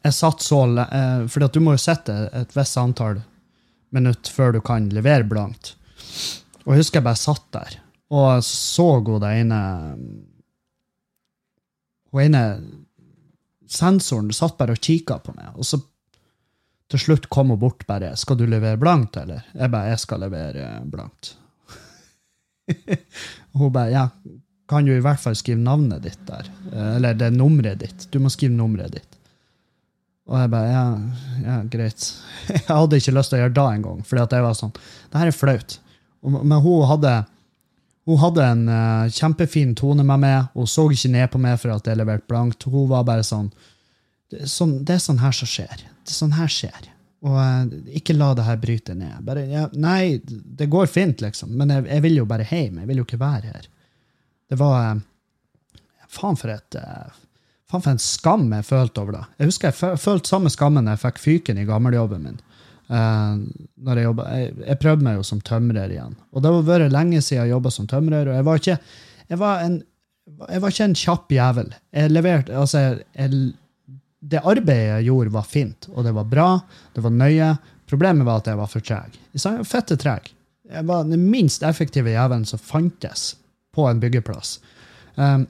[0.00, 3.20] Jeg satt så lenge For du må jo sette et visst antall
[3.94, 5.74] minutter før du kan levere blankt.
[6.64, 7.78] Og jeg husker jeg bare satt der
[8.10, 9.60] og så hun det ene
[12.10, 12.44] Hun ene
[13.70, 15.78] sensoren satt bare og kikka på meg, og så
[16.90, 20.20] til slutt kom hun bort bare 'Skal du levere blankt, eller?' Jeg bare 'Jeg skal
[20.20, 21.36] levere blankt'.
[23.52, 24.08] hun bare 'Ja,
[24.68, 26.50] kan du i hvert fall skrive navnet ditt der?'
[26.96, 28.10] Eller det er nummeret ditt.
[28.10, 29.19] Du må skrive nummeret ditt.
[30.30, 30.84] Og jeg bare ja,
[31.42, 32.06] ja, greit.
[32.54, 35.30] Jeg hadde ikke lyst til å gjøre det engang, for jeg var sånn Det her
[35.30, 35.74] er flaut.
[36.22, 37.12] Men hun hadde,
[38.08, 40.48] hun hadde en uh, kjempefin tone med meg.
[40.54, 42.66] Hun så ikke ned på meg for at jeg leverte blankt.
[42.66, 43.50] Hun var bare sånn
[44.30, 45.82] det, sånn det er sånn her som skjer.
[45.82, 46.90] Det er sånn her skjer.
[47.26, 49.18] Og uh, ikke la det her bryte ned.
[49.26, 51.54] Bare, ja, nei, det går fint, liksom.
[51.58, 52.78] Men jeg, jeg, vil jo bare hjem.
[52.82, 53.66] Jeg vil jo ikke være her.
[54.50, 55.02] Det var uh,
[56.10, 56.74] Faen for et
[57.70, 59.24] Faen for en skam jeg følte over det.
[59.38, 62.40] Jeg husker jeg følte samme skammen da jeg fikk fyken i gammeljobben min.
[62.90, 63.38] Uh,
[63.78, 66.16] når jeg, jobbet, jeg, jeg, prøvde meg jo som tømrer igjen.
[66.34, 68.30] Og det har vært lenge siden jeg jobba som tømrer.
[68.32, 68.76] Og jeg var ikke,
[69.30, 69.76] jeg var en,
[70.48, 71.70] jeg var ikke en kjapp jævel.
[71.94, 72.82] Jeg leverte, altså,
[73.14, 73.44] jeg,
[74.20, 76.48] det arbeidet jeg gjorde, var fint, og det var bra.
[76.96, 77.52] Det var nøye.
[77.90, 79.14] Problemet var at jeg var for treg.
[79.36, 80.26] Jeg var fette treg.
[80.70, 83.32] Jeg var den minst effektive jævelen som fantes
[83.74, 84.58] på en byggeplass.
[85.14, 85.46] Um,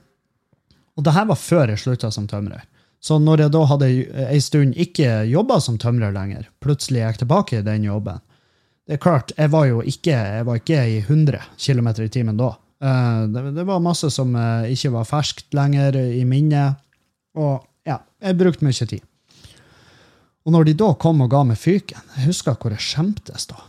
[1.01, 2.66] og det her var før jeg slutta som tømrer.
[3.01, 3.86] Så når jeg da hadde
[4.28, 8.20] ei stund ikke jobba som tømrer lenger, plutselig gikk tilbake i den jobben
[8.84, 12.36] Det er klart, jeg var jo ikke, jeg var ikke i 100 km i timen
[12.36, 12.51] da.
[12.82, 16.80] Eh, det, var masse som eh, ikke var ferskt lenger i minnet.
[17.38, 19.05] Og ja, jeg brukte mye tid.
[20.44, 23.62] Og når de da kom og ga meg fyken, jeg husker hvor jeg skjemtes da.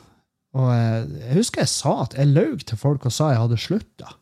[0.57, 3.61] Og jeg, jeg husker jeg sa at jeg løy til folk og sa jeg hadde
[3.61, 4.15] slutta.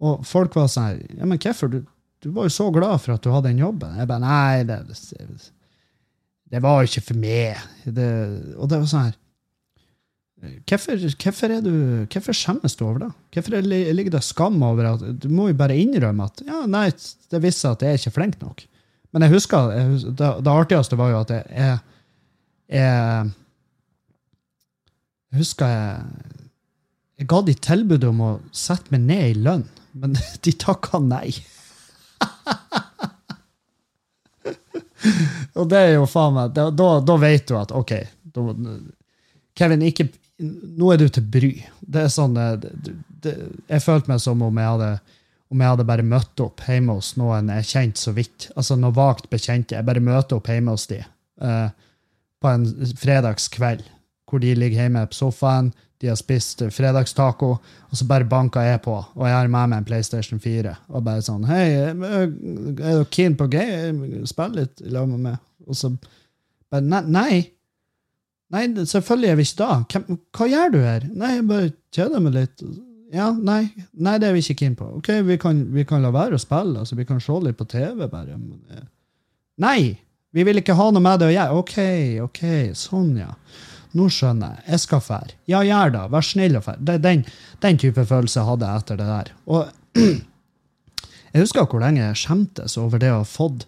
[0.00, 1.70] Og folk var sånn Ja, men hvorfor?
[1.72, 1.84] Du,
[2.24, 3.96] du var jo så glad for at du hadde den jobben.
[4.00, 5.50] Jeg bare Nei, det, det,
[6.54, 7.62] det var jo ikke for meg.
[7.84, 8.08] Det,
[8.56, 9.16] og det var sånn her
[10.68, 11.70] Hvorfor, hvorfor, du,
[12.12, 13.08] hvorfor skjemmes du over det?
[13.32, 13.64] Hvorfor er-
[13.96, 16.90] ligger det skam over at Du må jo bare innrømme at ja, nei,
[17.32, 18.66] det viste seg at jeg er ikke flink nok.
[19.16, 21.78] Men jeg husker, jeg det, det artigste var jo at jeg, jeg,
[22.76, 23.32] jeg
[25.32, 26.36] jeg husker jeg,
[27.22, 29.64] jeg ga de tilbud om å sette meg ned i lønn,
[29.96, 31.32] men de takka nei.
[35.56, 36.68] Og det er jo faen meg Da,
[37.00, 37.92] da, vet du at OK,
[38.34, 38.40] da,
[39.56, 40.08] Kevin, ikke,
[40.76, 41.52] nå er du til bry.
[41.80, 42.72] Det er sånn, det,
[43.24, 43.32] det,
[43.70, 44.90] jeg følte meg som om jeg hadde
[45.46, 48.48] om jeg hadde bare møtt opp hjemme hos noen jeg kjente så vidt.
[48.58, 49.76] Altså noen vagt bekjente.
[49.76, 51.68] Jeg bare møter opp hjemme hos de uh,
[52.42, 52.66] på en
[52.98, 53.84] fredagskveld,
[54.26, 55.70] hvor de ligger hjemme på sofaen,
[56.02, 57.50] de har spist fredagstaco,
[57.90, 60.74] og så bare banker jeg på, og jeg har med meg en PlayStation 4.
[60.92, 64.24] Og bare sånn Hei, er du keen på game?
[64.28, 65.38] Spill litt lag med meg.
[65.66, 65.92] Og så
[66.70, 67.38] bare Nei.
[68.52, 68.66] nei.
[68.84, 69.70] Selvfølgelig er vi ikke da.
[69.92, 71.06] Hvem, hva gjør du her?
[71.12, 72.66] Nei, jeg bare kjeder meg litt.
[73.14, 73.62] Ja, nei,
[73.94, 74.88] nei, det er vi ikke keen på.
[74.98, 76.82] Ok, vi kan, vi kan la være å spille.
[76.82, 78.36] altså Vi kan se litt på TV, bare.
[78.74, 78.84] Eh,
[79.62, 79.78] nei!
[80.36, 81.60] Vi vil ikke ha noe med det å gjøre.
[81.62, 81.76] Ok,
[82.26, 82.40] ok,
[82.76, 83.30] sånn, ja.
[83.96, 84.64] Nå skjønner jeg.
[84.74, 85.36] Jeg skal fære.
[85.48, 86.04] Ja, gjør det.
[86.12, 86.80] Vær snill og fær.
[86.80, 87.24] Den,
[87.62, 89.32] den type følelse hadde jeg etter det der.
[89.48, 90.00] Og
[91.32, 93.66] jeg husker hvor lenge jeg skjemtes over det å ha fått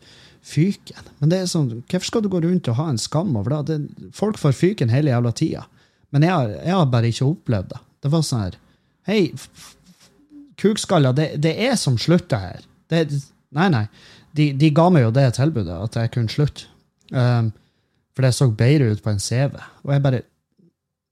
[0.48, 1.10] fyken.
[1.20, 3.78] Men det er sånn, hvorfor skal du gå rundt og ha en skam over det?
[3.78, 5.64] det folk får fyken hele jævla tida.
[6.14, 7.82] Men jeg har, jeg har bare ikke opplevd det.
[8.04, 8.56] Det var sånn her
[9.08, 9.22] Hei,
[10.60, 12.64] kukskaller, det, det er som slutter her.
[12.92, 13.06] Det,
[13.56, 13.86] nei, nei.
[14.36, 16.66] De, de ga meg jo det tilbudet, at jeg kunne slutte.
[17.08, 17.48] Um,
[18.18, 19.52] for det så bedre ut på en CV.
[19.86, 20.24] Og jeg bare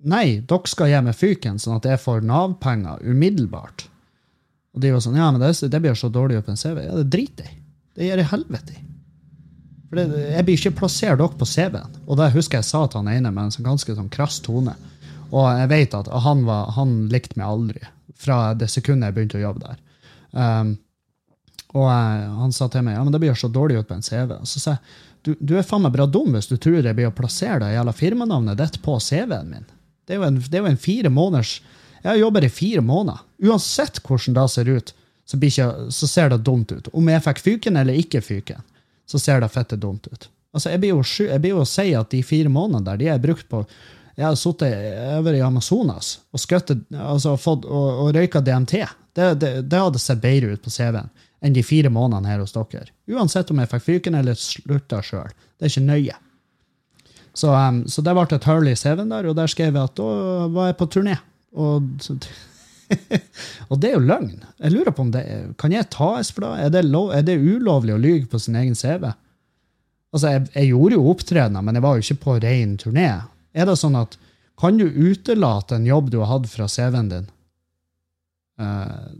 [0.06, 3.86] Nei, dere skal gi meg fyken, sånn at jeg får Nav-penger umiddelbart.
[4.76, 6.82] Og de var sånn Ja, men det, det blir så dårlig ut på en CV.
[6.82, 7.62] Ja, det driter jeg.
[7.96, 8.82] Det gjør jeg helvete i.
[9.86, 11.96] For det, jeg blir ikke plassert dere på CV-en.
[12.04, 14.74] Og det husker jeg sa til han ene med en sånn ganske sånn krass tone.
[15.30, 17.86] Og jeg vet at han, var, han likte meg aldri
[18.18, 19.80] fra det sekundet jeg begynte å jobbe der.
[20.36, 20.76] Um,
[21.72, 24.04] og jeg, han sa til meg ja, men det blir så dårlig ut på en
[24.04, 24.36] CV.
[24.36, 26.94] Og så sa jeg du, du er faen meg bra dum hvis du tror jeg
[26.94, 29.66] blir å plassere det jævla firmanavnet ditt på CV-en min.
[30.06, 31.56] Det er, en, det er jo en fire måneders
[32.04, 33.24] Jeg jobber i fire måneder.
[33.42, 34.92] Uansett hvordan det ser ut,
[35.26, 36.88] så, ikke, så ser det dumt ut.
[36.94, 38.62] Om jeg fikk fyken eller ikke fyken,
[39.10, 40.28] så ser det fette dumt ut.
[40.54, 43.10] Altså, jeg blir jo, jeg blir jo å si at de fire månedene der, de
[43.10, 43.64] er brukt på
[44.16, 48.78] Jeg har sittet over i Amazonas og skøttet, altså, fått, og, og røyka DMT.
[49.16, 51.10] Det, det, det hadde sett bedre ut på CV-en
[51.44, 52.88] enn de fire månedene her hos dere.
[53.12, 55.34] Uansett om jeg fikk fyken eller slutta sjøl.
[55.56, 56.16] Det er ikke nøye.
[57.36, 59.98] Så, um, så det ble et hull i CV-en der, og der skrev jeg at
[59.98, 61.18] da var jeg på turné.
[61.56, 61.84] Og,
[63.70, 64.40] og det er jo løgn.
[64.62, 66.52] Jeg lurer på om det er, Kan jeg tas for det?
[66.64, 69.10] Er det, lov, er det ulovlig å lyge på sin egen CV?
[70.14, 73.10] Altså, jeg, jeg gjorde jo opptredener, men jeg var jo ikke på ren turné.
[73.52, 74.16] Er det sånn at
[74.56, 77.28] kan du utelate en jobb du har hatt fra CV-en din?
[78.56, 79.12] Uh,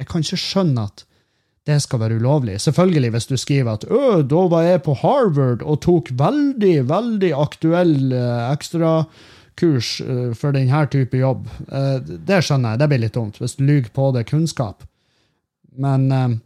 [0.00, 1.04] jeg kan ikke skjønne at
[1.68, 2.58] det skal være ulovlig.
[2.60, 7.32] Selvfølgelig hvis du skriver at øh, da var jeg på Harvard og tok veldig, veldig
[7.36, 11.48] aktuell uh, ekstrakurs uh, for denne type jobb.
[11.68, 14.86] Uh, det skjønner jeg, det blir litt dumt, hvis du lyver på det kunnskap.
[15.76, 16.38] Men uh,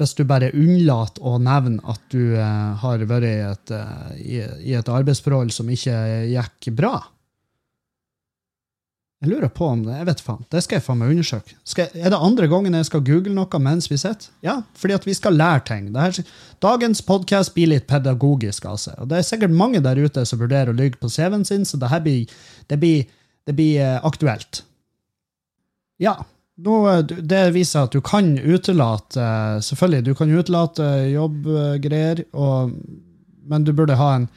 [0.00, 3.70] hvis du bare unnlater å nevne at du har vært i et,
[4.20, 5.94] i, i et arbeidsforhold som ikke
[6.28, 6.98] gikk bra
[9.24, 10.44] Jeg lurer på om det Jeg vet faen.
[10.52, 11.54] Det skal jeg faen meg undersøke.
[11.64, 14.28] Skal, er det andre gangen jeg skal google noe mens vi sitter?
[14.44, 15.88] Ja, fordi at vi skal lære ting.
[15.96, 16.20] Her,
[16.60, 19.00] dagens podkast blir litt pedagogisk seg.
[19.00, 21.80] Og det er sikkert mange der ute som vurderer å lyve på CV-en sin, så
[21.80, 22.38] det blir,
[22.68, 23.06] det blir,
[23.48, 24.66] det blir eh, aktuelt.
[26.02, 26.18] Ja.
[26.60, 32.26] Nå, eh, det viser at du kan utelate eh, Selvfølgelig, du kan utelate jobbgreier,
[33.48, 34.28] men du burde ha en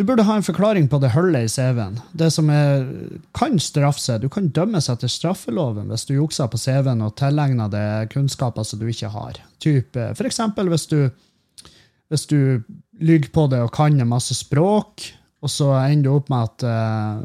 [0.00, 1.98] du burde ha en forklaring på det hullet i CV-en.
[2.16, 2.86] Det som er,
[3.36, 4.22] kan straffe seg.
[4.22, 8.80] Du kan dømmes etter straffeloven hvis du jukser på CV-en og tilegner deg kunnskaper som
[8.80, 9.42] du ikke har.
[9.60, 11.10] Typ, eh, for eksempel hvis du,
[12.08, 12.62] hvis du
[13.02, 15.12] lyver på det og kan en masse språk,
[15.42, 17.22] og så ender du opp med at eh,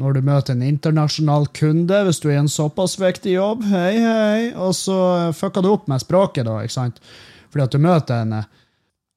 [0.00, 3.90] når du møter en internasjonal kunde, hvis du er i en såpass viktig jobb, hei,
[4.00, 4.98] hei, og så
[5.36, 7.02] fucker du opp med språket, da, ikke sant?
[7.50, 8.48] Fordi at du møter en eh,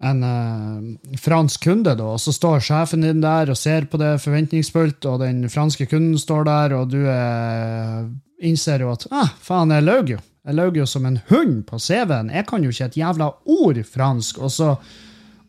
[0.03, 4.15] en uh, fransk kunde, da, og så står sjefen din der og ser på det
[4.23, 8.07] forventningsfullt, og den franske kunden står der, og du eh,
[8.47, 10.21] innser jo at ah, faen, jeg løy jo.
[10.47, 12.31] Jeg løy jo som en hund på CV-en.
[12.31, 13.27] Jeg kan jo ikke et jævla
[13.59, 14.39] ord fransk.
[14.39, 14.71] Og så,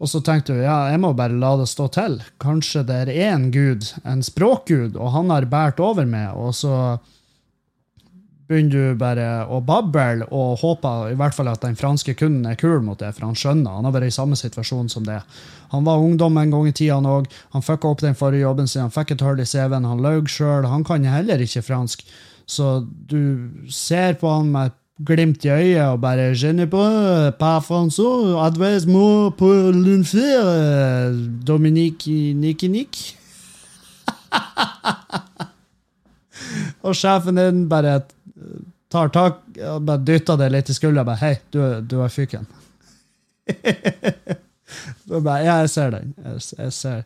[0.00, 2.14] Og så tenkte du ja, jeg må bare la det stå til.
[2.40, 6.72] Kanskje det er en gud, en språkgud, og han har båret over meg, og så
[8.50, 12.58] begynner du bare å bable og håper i hvert fall at den franske kunden er
[12.58, 13.76] kul mot det, for han skjønner.
[13.76, 15.20] Han har vært i samme situasjon som det.
[15.70, 17.30] Han var ungdom en gang i tida, han òg.
[17.54, 20.26] Han fucka opp den forrige jobben sin, han fikk et hull i CV-en, han løy
[20.26, 20.66] sjøl.
[20.66, 22.02] Han kan heller ikke fransk.
[22.50, 22.80] Så
[23.10, 23.22] du
[23.70, 28.36] ser på han med et glimt i øyet og bare Je ne peux pas français,
[28.36, 31.14] adresse moi pour l'unfaire,
[31.46, 33.16] Dominique Nikinik.
[36.86, 38.00] og sjefen din bare
[38.90, 41.04] tar tak og bare dytter det litt i skuldra.
[41.04, 42.46] bare, 'Hei, du, du er fyken'.
[45.02, 46.12] Du bare, ja, jeg ser den.
[46.22, 47.00] Jeg, jeg ser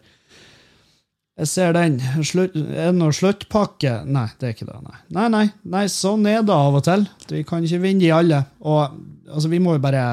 [1.35, 1.97] jeg ser den.
[2.23, 3.97] Slutt, er det noe sluttpakke?
[4.07, 4.77] Nei, det er ikke det.
[4.85, 4.99] Nei.
[5.17, 7.09] nei, nei, nei, sånn er det av og til.
[7.31, 8.45] Vi kan ikke vinne de alle.
[8.63, 8.95] Og
[9.33, 10.05] altså, vi må jo bare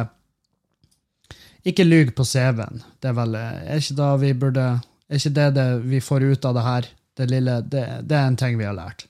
[1.67, 2.81] Ikke lyge på CV-en.
[2.97, 6.47] Det er vel Er ikke da vi burde Er ikke det, det vi får ut
[6.49, 6.87] av det her?
[7.19, 9.05] Det lille det, det er en ting vi har lært.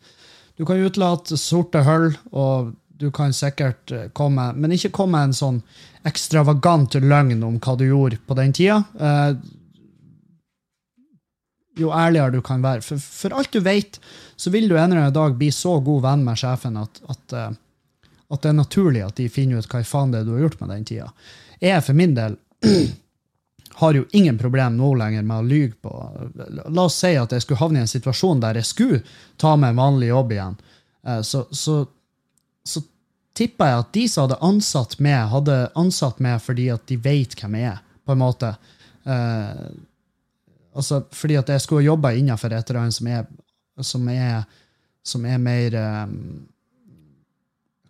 [0.61, 5.33] Du kan utelate sorte hull, og du kan sikkert komme Men ikke komme med en
[5.33, 5.57] sånn
[6.05, 8.77] ekstravagant løgn om hva du gjorde på den tida.
[8.93, 9.33] Eh,
[11.81, 12.83] jo ærligere du kan være.
[12.85, 13.97] For, for alt du vet,
[14.37, 17.25] så vil du en eller annen dag bli så god venn med sjefen at, at,
[17.33, 20.45] uh, at det er naturlig at de finner ut hva faen det er du har
[20.45, 21.09] gjort med den tida.
[21.61, 22.37] Jeg for min del
[23.81, 25.91] har jo ingen problem nå lenger med å lyge på
[26.69, 28.99] La oss si at jeg skulle havne i en situasjon der jeg skulle
[29.41, 30.57] ta meg en vanlig jobb igjen.
[31.07, 31.79] Uh, så, så,
[32.63, 32.83] så
[33.37, 37.33] tipper jeg at de som hadde ansatt meg, hadde ansatt meg fordi at de vet
[37.39, 38.51] hvem jeg er, på en måte.
[39.07, 39.65] Uh,
[40.77, 43.25] altså, fordi at jeg skulle jobbe innenfor et eller annet som er,
[43.81, 44.43] som er,
[45.01, 46.17] som er mer um,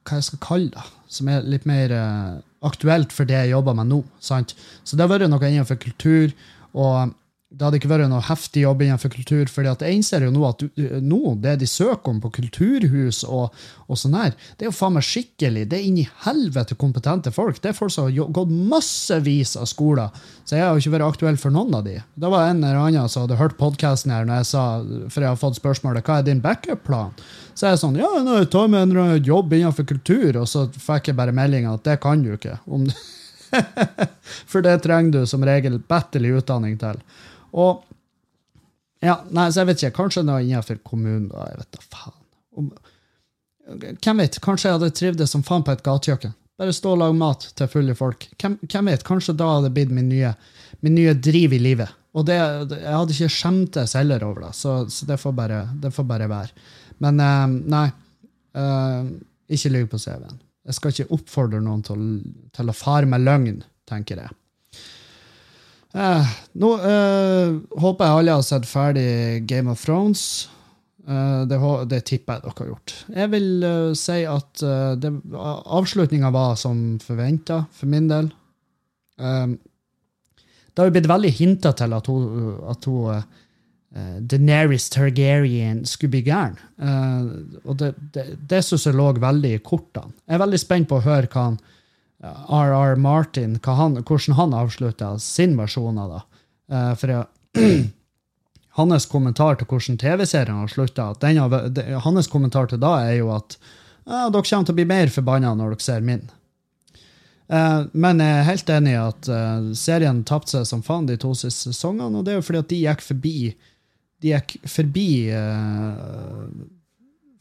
[0.08, 0.86] Hva jeg skal kalle det?
[1.12, 4.02] Som er litt mer uh, aktuelt for det jeg jobber med nå.
[4.20, 4.56] sant?
[4.84, 6.34] Så det har vært noe innenfor kultur.
[6.74, 7.14] og
[7.52, 9.50] det hadde ikke vært noe heftig jobb innenfor kultur.
[9.52, 13.26] fordi at jeg innser jo nå at du, nå, det de søker om på kulturhus
[13.28, 13.52] og,
[13.92, 15.66] og sånn her, det er jo faen meg skikkelig.
[15.68, 17.60] Det er inni helvete kompetente folk.
[17.60, 20.16] Det er folk som har gått massevis av skoler.
[20.48, 21.98] Så jeg har jo ikke vært aktuell for noen av de.
[22.00, 24.66] Det var en eller annen som hadde hørt podkasten her når jeg sa,
[25.12, 27.12] for jeg har fått spørsmålet hva er din backup-plan.
[27.52, 30.70] Så jeg er sånn ja, nå tar jeg med en jobb innenfor kultur, og så
[30.72, 32.62] fikk jeg bare meldinga at det kan du ikke.
[34.52, 37.04] For det trenger du som regel battle utdanning til.
[37.52, 37.84] Og
[39.02, 39.98] ja, nei, så jeg vet ikke.
[40.04, 41.30] Kanskje noe innenfor kommunen.
[41.32, 42.20] da, jeg vet da faen.
[42.60, 42.68] Om,
[44.04, 44.38] hvem vet?
[44.44, 46.36] Kanskje jeg hadde trivdes som faen på et gatekjøkken.
[46.62, 48.28] Bare stå og lage mat til fulle folk.
[48.38, 49.06] Hvem, hvem vet?
[49.08, 50.36] Kanskje da hadde det blitt min nye,
[50.86, 51.98] min nye driv i livet.
[52.14, 55.94] Og det, jeg hadde ikke skjemtes heller over det, så, så det, får bare, det,
[55.96, 56.66] får bare, være.
[57.02, 57.86] Men uh, nei,
[58.60, 59.08] uh,
[59.50, 60.42] ikke lyv på CV-en.
[60.68, 62.04] Jeg skal ikke oppfordre noen til,
[62.54, 64.36] til å fare med løgn, tenker jeg.
[65.92, 67.52] Eh, nå eh,
[67.84, 70.24] håper jeg alle har sett ferdig Game of Thrones.
[71.08, 71.60] Eh, det,
[71.92, 72.96] det, tipper jeg dere har gjort.
[73.18, 75.10] Jeg vil uh, si at uh,
[75.80, 78.32] avslutninga var som forventa, for min del.
[79.22, 83.28] Det har jo blitt veldig hinta til at hun, at hun
[84.26, 86.56] Deneris Targaryen skulle bli gæren.
[87.68, 90.16] og det, det, det syns jeg lå veldig i kortene.
[90.26, 91.60] Jeg er veldig spent på å høre hva han
[92.22, 92.96] R.R.
[92.96, 96.22] Martin, han, hvordan han avslutta sin versjon av det.
[96.72, 97.88] Uh, for jeg,
[98.78, 101.10] hans kommentar til hvordan TV-serien har slutta
[102.06, 103.58] Hans kommentar til da er jo at
[104.06, 106.24] ja, dere kommer til å bli mer forbanna når dere ser min.
[107.52, 111.18] Uh, men jeg er helt enig i at uh, serien tapte seg som faen de
[111.20, 113.36] to siste sesongene, og det er jo fordi at de gikk forbi
[114.22, 115.08] de gikk forbi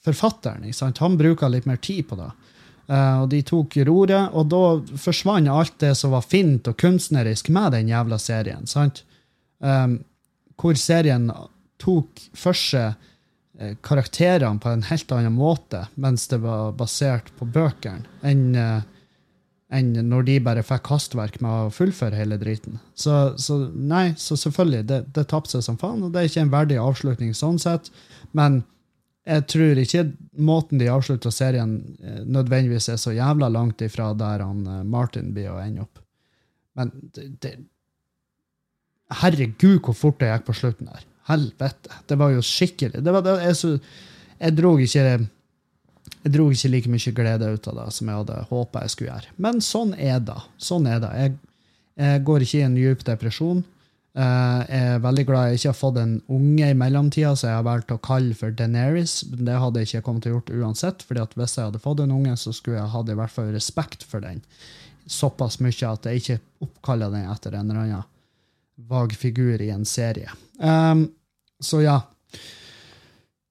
[0.01, 0.65] forfatteren.
[0.97, 2.31] Han bruker litt mer tid på det.
[2.91, 4.63] Uh, og de tok roret, og da
[4.99, 8.67] forsvant alt det som var fint og kunstnerisk med den jævla serien.
[8.67, 9.05] sant?
[9.63, 10.01] Um,
[10.59, 11.29] hvor serien
[11.79, 12.97] tok for seg
[13.61, 18.81] uh, karakterene på en helt annen måte mens det var basert på bøkene, enn uh,
[19.71, 22.81] enn når de bare fikk hastverk med å fullføre hele driten.
[22.99, 26.43] Så, så nei, så selvfølgelig, det, det tapte seg som faen, og det er ikke
[26.43, 27.93] en verdig avslutning sånn sett,
[28.35, 28.65] men
[29.29, 30.05] jeg tror ikke
[30.41, 35.35] måten de avslutter serien eh, nødvendigvis er så jævla langt ifra der han eh, Martin
[35.37, 36.01] blir å ende opp.
[36.79, 37.59] Men det, det
[39.21, 41.03] Herregud, hvor fort det gikk på slutten der.
[41.27, 41.91] Helvete.
[42.07, 43.73] Det var jo skikkelig det var, det, jeg, så,
[44.39, 45.05] jeg dro ikke
[46.21, 49.11] jeg dro ikke like mye glede ut av det som jeg hadde håpa jeg skulle
[49.11, 49.35] gjøre.
[49.41, 50.39] Men sånn er det.
[50.61, 51.11] Sånn er det.
[51.17, 51.37] Jeg,
[52.01, 53.63] jeg går ikke i en djup depresjon.
[54.11, 57.59] Uh, jeg er veldig glad jeg ikke har fått en unge i mellomtida, så jeg
[57.61, 59.21] har valgt å kalle for Deneris.
[59.31, 62.03] Det hadde jeg ikke kommet til å gjort uansett, fordi at hvis jeg hadde fått
[62.03, 64.43] en unge, så skulle jeg hatt i hvert fall respekt for den.
[65.11, 68.09] Såpass mye at jeg ikke oppkaller den etter en eller annen
[68.91, 70.31] vag figur i en serie.
[70.59, 71.07] Um,
[71.61, 72.01] så ja.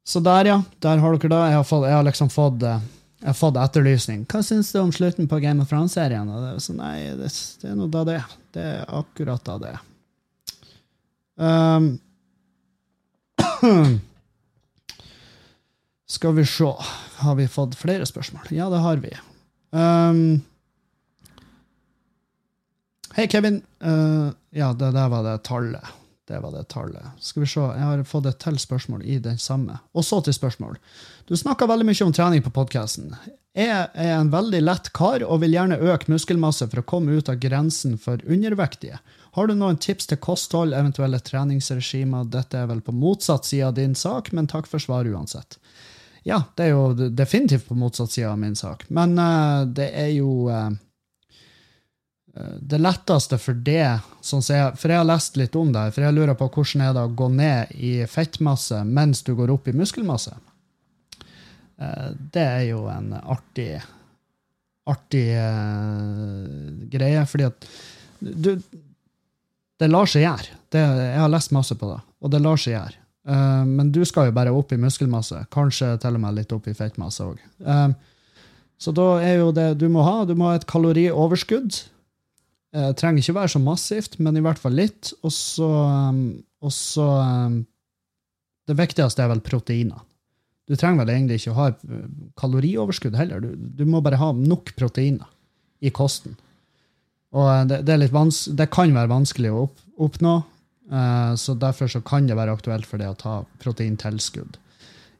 [0.03, 0.61] Så der, ja.
[0.81, 1.43] Der har dere det.
[1.51, 2.87] Jeg har, fått, jeg har liksom fått eh,
[3.19, 4.23] jeg har fått etterlysning.
[4.31, 6.29] Hva syns du om slutten på Game of Thrones-serien?
[6.31, 7.29] Og det er sånn, Nei, det,
[7.61, 8.21] det er nå da det.
[8.55, 9.73] Det er akkurat da det.
[11.39, 11.99] Um,
[16.07, 16.73] skal vi se
[17.15, 18.41] Har vi fått flere spørsmål?
[18.49, 19.13] Ja, det har vi.
[19.71, 20.41] Um,
[23.15, 23.61] Hei, Kevin.
[23.83, 25.95] Uh, ja, det der var det tallet.
[26.27, 27.05] Det var det tallet.
[27.19, 29.79] Skal vi se, Jeg har fått et til spørsmål i den samme.
[29.93, 30.77] Og så til spørsmål.
[31.25, 33.15] Du snakker veldig mye om trening på podkasten.
[33.57, 37.31] Jeg er en veldig lett kar og vil gjerne øke muskelmasse for å komme ut
[37.31, 38.99] av grensen for undervektige.
[39.39, 42.25] Har du noen tips til kosthold, eventuelle treningsregimer?
[42.27, 45.55] Dette er vel på motsatt side av din sak, men takk for svaret uansett.
[46.27, 50.09] Ja, det er jo definitivt på motsatt side av min sak, men uh, det er
[50.11, 50.73] jo uh,
[52.59, 56.17] det letteste for det, sånn jeg, for jeg har lest litt om det, for jeg
[56.17, 59.75] lurer på hvordan er det å gå ned i fettmasse mens du går opp i
[59.79, 60.35] muskelmasse.
[61.79, 63.71] Det er jo en artig,
[64.91, 65.25] artig
[66.91, 67.71] greie, fordi at
[68.19, 68.51] du
[69.79, 70.57] Det lar seg gjøre.
[70.69, 72.97] Det, jeg har lest masse på det, og det lar seg gjøre.
[73.29, 76.67] Uh, men du skal jo bare opp i muskelmasse, kanskje til og med litt opp
[76.69, 77.39] i fettmasse òg.
[77.63, 77.91] Uh,
[78.79, 81.81] så da er jo det du må ha, du må ha et kalorioverskudd
[82.69, 85.09] Uh, trenger ikke være så massivt, men i hvert fall litt.
[85.25, 85.69] Og så,
[87.09, 87.65] um,
[88.69, 90.03] Det viktigste er vel proteiner.
[90.69, 91.69] Du trenger vel egentlig ikke å ha
[92.37, 93.41] kalorioverskudd heller.
[93.41, 95.25] Du, du må bare ha nok proteiner
[95.81, 96.35] i kosten.
[97.37, 97.99] Og uh, det, det,
[98.57, 100.35] det kan være vanskelig å opp, oppnå,
[100.93, 104.57] uh, så derfor så kan det være aktuelt for deg å ta proteintilskudd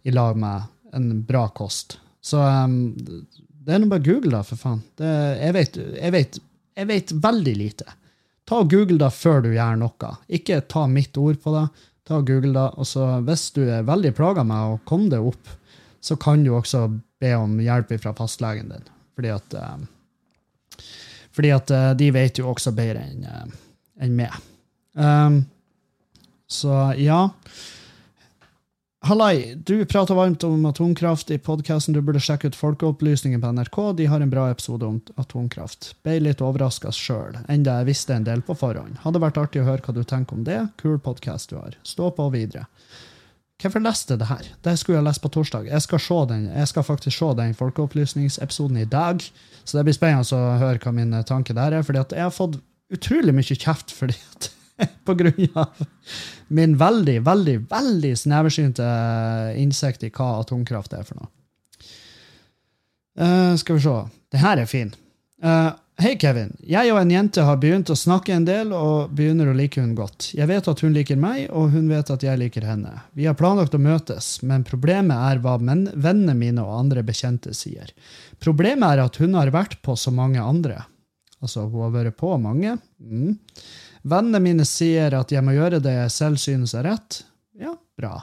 [0.07, 1.99] i lag med en bra kost.
[2.21, 4.81] Så um, det er nå bare Google, da, for faen.
[4.97, 6.39] Det, jeg, vet, jeg vet
[6.79, 7.95] jeg vet veldig lite.
[8.47, 10.11] Ta og Google da før du gjør noe.
[10.31, 11.65] Ikke ta mitt ord på det.
[12.07, 15.27] Ta og Google da, og så Hvis du er veldig plaga med å komme deg
[15.31, 15.51] opp,
[16.01, 16.87] så kan du også
[17.19, 18.87] be om hjelp fra fastlegen din.
[19.17, 19.75] Fordi at, uh,
[21.39, 23.59] fordi at uh, de vet jo også bedre enn uh,
[24.03, 24.33] en meg.
[24.99, 25.41] Um,
[26.51, 27.29] så ja.
[29.07, 31.95] Hallai, du prater varmt om atomkraft i podkasten.
[31.95, 33.79] Du burde sjekke ut Folkeopplysningen på NRK.
[33.95, 35.93] De har en bra episode om atomkraft.
[36.03, 38.99] Ble litt overraska sjøl, enda jeg visste en del på forhånd.
[39.05, 40.59] Hadde vært artig å høre hva du tenker om det.
[40.81, 41.79] Kul podkast du har.
[41.87, 42.67] Stå på videre.
[43.59, 44.45] Hvorfor leste jeg det her?
[44.63, 45.65] Det skulle jeg lest på torsdag.
[45.67, 49.19] Jeg skal, den, jeg skal faktisk se den folkeopplysningsepisoden i dag,
[49.65, 51.83] så det blir spennende å høre hva min tanke der er.
[51.83, 54.49] fordi jeg har fått utrolig mye kjeft fordi at
[55.07, 55.81] på grunn av
[56.47, 58.87] min veldig, veldig, veldig sneversynte
[59.59, 61.29] innsikt i hva atomkraft er for noe.
[63.19, 63.97] Uh, skal vi se.
[64.31, 64.93] Det her er fin.
[65.43, 66.53] Uh, Hei, Kevin.
[66.63, 69.97] Jeg og en jente har begynt å snakke en del og begynner å like hun
[69.97, 70.29] godt.
[70.31, 72.93] Jeg vet at hun liker meg, og hun vet at jeg liker henne.
[73.19, 77.91] Vi har planlagt å møtes, men problemet er hva vennene mine og andre bekjente sier.
[78.39, 80.77] Problemet er at hun har vært på så mange andre.
[81.43, 82.77] Altså, hun har vært på mange.
[83.03, 83.35] Mm.
[84.07, 87.19] Vennene mine sier at jeg må gjøre det jeg selv synes er rett.
[87.59, 88.21] Ja, bra.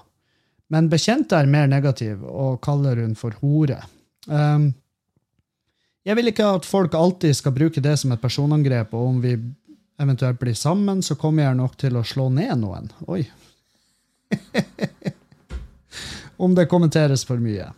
[0.73, 3.83] Men bekjente er mer negativ og kaller hun for hore.
[4.33, 4.71] Um,
[6.07, 9.35] jeg vil ikke at folk alltid skal bruke det som et personangrep, og om vi
[10.01, 12.91] eventuelt blir sammen, så kommer jeg nok til å slå ned noen.
[13.11, 13.25] Oi.
[16.37, 17.71] om det kommenteres for mye.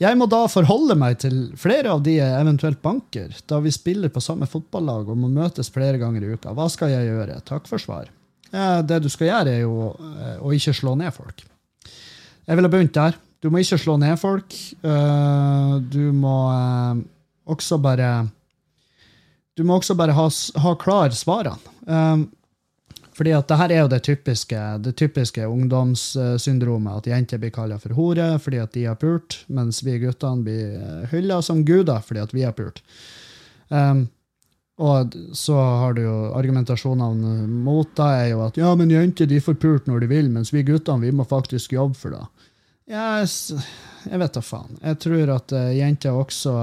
[0.00, 4.10] Jeg må da forholde meg til flere av de jeg eventuelt banker, da vi spiller
[4.10, 6.54] på samme fotballag og må møtes flere ganger i uka.
[6.56, 7.38] Hva skal jeg gjøre?
[7.46, 8.10] Takk for svar.
[8.50, 11.42] Det du skal gjøre, er jo eh, å ikke slå ned folk.
[12.44, 13.16] Jeg ville begynt der.
[13.42, 14.54] Du må ikke slå ned folk.
[14.54, 17.02] Eh, du må eh,
[17.46, 18.28] også bare
[19.54, 20.28] Du må også bare ha,
[20.58, 22.26] ha klar svarene.
[23.14, 27.76] Fordi at det her er jo det typiske, det typiske ungdomssyndromet, at jenter blir kalt
[27.82, 32.02] for hore fordi at de har pult, mens vi guttene blir eh, hylla som guder
[32.02, 32.82] fordi at vi har pult.
[33.68, 34.08] Um,
[34.82, 39.38] og så har du jo argumentasjonene mot det er jo at ja, men jenter de
[39.40, 42.24] får pult når de vil, mens vi guttene vi må faktisk jobbe for det.
[42.90, 43.54] Yes,
[44.10, 44.74] jeg vet da faen.
[44.82, 46.56] Jeg tror at uh, jenter også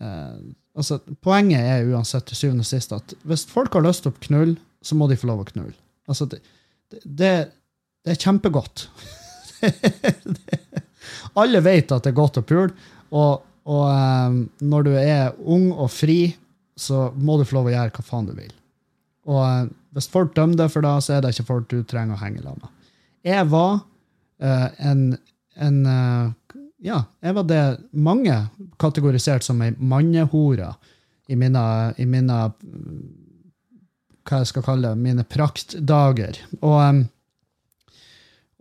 [0.00, 4.22] altså, Poenget er uansett til syvende og sist at hvis folk har lyst til å
[4.26, 5.76] knulle, så må de få lov å knulle.
[6.10, 6.40] Altså, det,
[7.04, 7.32] det,
[8.04, 8.86] det er kjempegodt.
[11.40, 12.72] Alle vet at det er godt å pule,
[13.10, 16.32] og, og um, når du er ung og fri,
[16.80, 18.52] så må du få lov å gjøre hva faen du vil.
[19.30, 22.16] Og uh, hvis folk dømmer deg for det, så er det ikke folk du trenger
[22.16, 22.76] å henge sammen med.
[23.26, 25.02] Jeg var uh, en,
[25.60, 26.32] en uh,
[26.80, 27.62] Ja, jeg var det
[27.92, 28.34] mange
[28.80, 30.72] kategorisert som ei mannehore
[31.30, 31.64] i mine,
[32.00, 32.38] i mine
[34.26, 36.38] hva jeg skal kalle det, mine praktdager.
[36.60, 37.02] Og,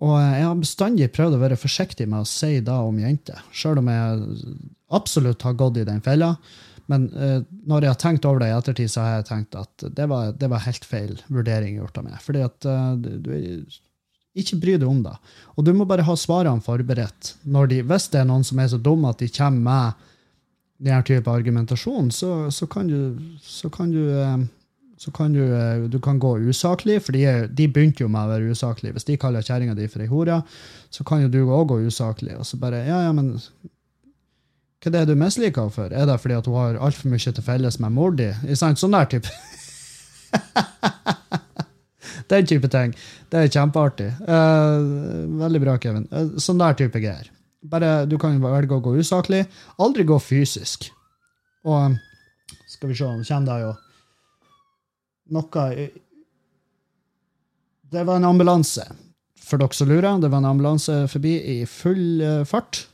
[0.03, 3.81] og jeg har bestandig prøvd å være forsiktig med å si da om jenter, sjøl
[3.81, 4.25] om jeg
[4.99, 6.33] absolutt har gått i den fella.
[6.89, 9.89] Men uh, når jeg har tenkt over det i ettertid, så har jeg tenkt at
[9.95, 12.17] det var, det var helt feil vurdering gjort av meg.
[12.25, 13.29] Fordi at uh, du
[14.37, 15.15] ikke bry deg om det.
[15.57, 17.33] Og du må bare ha svarene forberedt.
[17.43, 20.07] De, hvis det er noen som er så dumme at de kommer med
[20.79, 24.47] denne type argumentasjon, så, så kan du, så kan du eh,
[24.99, 27.23] så kan du, eh, du kan gå usaklig, for de,
[27.55, 28.97] de begynte jo med å være usaklige.
[28.97, 30.41] Hvis de kaller kjerringa di for ei hore,
[30.91, 32.35] så kan jo du òg gå usaklig.
[32.35, 33.37] Og så bare Ja, ja, men
[34.79, 35.91] hva er det du misliker henne for?
[35.91, 38.27] Er det fordi at hun har altfor mye til felles med mor di?
[38.55, 39.31] Sånn der type.
[42.29, 42.93] Den type ting.
[43.31, 44.11] Det er kjempeartig.
[44.21, 46.05] Uh, veldig bra, Kevin.
[46.13, 47.29] Uh, sånn der type greier.
[47.69, 49.43] Bare, Du kan velge å gå usaklig.
[49.81, 50.91] Aldri gå fysisk.
[51.67, 51.97] Og
[52.69, 53.71] skal vi se, nå kommer det jo
[55.29, 55.89] noe
[57.89, 58.85] Det var en ambulanse,
[59.41, 60.21] for dere som lurer.
[60.21, 62.85] Det var en ambulanse forbi i full eh, fart.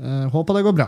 [0.00, 0.86] Uh, håper det går bra.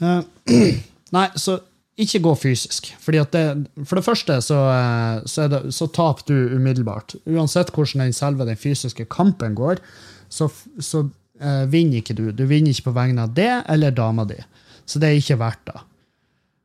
[0.00, 0.20] Uh,
[1.16, 1.56] nei, så
[2.04, 2.90] ikke gå fysisk.
[3.02, 3.44] Fordi at det,
[3.84, 7.16] for det første så, eh, så, det, så taper du umiddelbart.
[7.28, 9.82] Uansett hvordan den selve den fysiske kampen går,
[10.30, 10.46] så,
[10.78, 11.08] så
[11.42, 12.28] uh, vinner ikke du.
[12.30, 14.38] Du vinner ikke på vegne av det eller dama di.
[14.86, 15.80] Så det er ikke verdt det.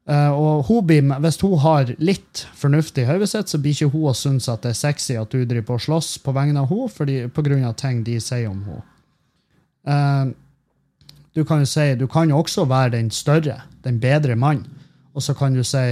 [0.06, 3.90] Uh, og hun blir, hvis hun har litt fornuft i hodet sitt, så blir ikke
[3.96, 6.62] hun å synes at det er sexy at du driver på og slåss på vegne
[6.62, 7.72] av henne, pga.
[7.74, 8.86] ting de sier om henne.
[9.86, 10.34] Uh,
[11.36, 14.64] du kan jo si, du kan jo også være den større, den bedre mann.
[15.16, 15.86] Og så kan du si,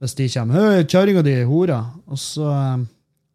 [0.00, 2.52] hvis de kommer, «Høy, kjerringa di er hora, og så,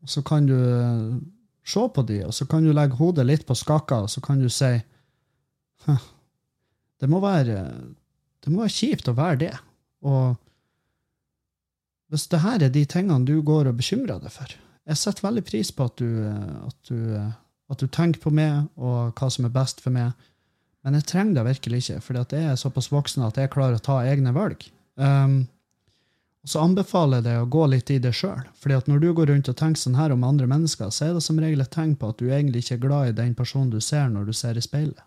[0.09, 1.19] så kan du eh,
[1.67, 4.41] se på de, og så kan du legge hodet litt på skakka, og så kan
[4.41, 4.71] du si,
[5.85, 6.01] «Hm,
[7.03, 7.59] det må være,
[8.43, 9.53] det må være kjipt å være det.
[10.07, 10.35] Og
[12.13, 15.43] hvis det her er de tingene du går og bekymrer deg for, jeg setter veldig
[15.47, 17.33] pris på at du, eh, at du, eh,
[17.71, 20.15] at du tenker på meg og hva som er best for meg,
[20.83, 23.83] men jeg trenger det virkelig ikke, for jeg er såpass voksen at jeg klarer å
[23.83, 24.65] ta egne valg.
[24.95, 25.43] Um,
[26.43, 28.43] og så anbefaler jeg deg å gå litt i det sjøl.
[28.59, 31.13] fordi at når du går rundt og tenker sånn her om andre mennesker, så er
[31.15, 33.71] det som regel et tegn på at du egentlig ikke er glad i den personen
[33.71, 34.99] du ser når du ser i speilet.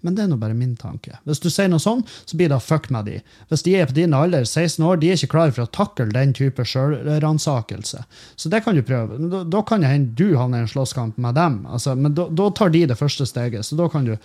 [0.00, 1.18] Men det er nå bare min tanke.
[1.28, 3.18] Hvis du sier noe sånn, så blir det fuck med de.
[3.50, 6.08] Hvis de er på din alder, 16 år, de er ikke klare for å takle
[6.14, 8.04] den type sjølransakelse.
[8.38, 9.18] Så det kan du prøve.
[9.28, 11.60] Da, da kan det hende du havner i en slåsskamp med dem.
[11.68, 13.66] Altså, men da, da tar de det første steget.
[13.66, 14.16] Så da kan du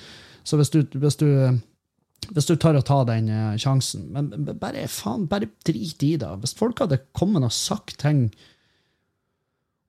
[0.44, 1.28] Så hvis du, hvis du
[2.32, 4.08] hvis du tør å ta den eh, sjansen.
[4.16, 6.32] Men bare faen, bare drit i det.
[6.44, 8.28] Hvis folk hadde kommet og sagt ting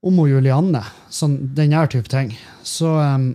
[0.05, 0.83] om hun Julianne,
[1.13, 2.35] sånn den type ting,
[2.67, 3.33] så um,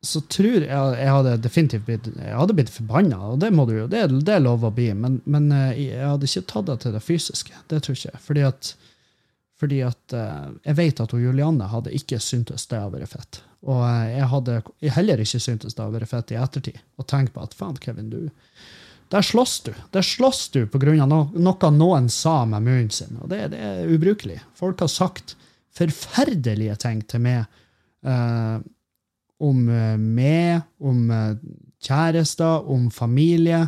[0.00, 3.74] så tror jeg jeg hadde definitivt blitt jeg hadde blitt forbanna, og det må du
[3.82, 6.78] jo, det, det er lov å bli, men, men eh, jeg hadde ikke tatt det
[6.84, 7.60] til det fysiske.
[7.68, 8.22] Det tror ikke jeg.
[8.24, 8.70] Fordi at,
[9.60, 13.42] fordi at eh, jeg vet at hun Julianne hadde ikke syntes det hadde vært fett.
[13.68, 14.60] Og eh, jeg hadde
[14.96, 16.80] heller ikke syntes det hadde vært fett i ettertid.
[17.00, 18.30] Og tenke på at faen, Kevin, du
[19.10, 19.72] Der slåss du.
[19.90, 23.16] Der slåss du på grunn av no noe noen sa med munnen sin.
[23.20, 24.38] Og det, det er ubrukelig.
[24.54, 25.34] Folk har sagt
[25.74, 27.40] forferdelige ting til meg
[28.06, 28.60] eh,
[29.40, 31.34] om eh, meg, om eh,
[31.82, 33.64] kjærester, om familie.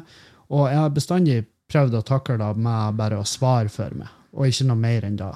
[0.53, 1.39] Og jeg har bestandig
[1.73, 5.17] prøvd å takle det med bare å svare for meg, og ikke noe mer enn
[5.21, 5.33] det.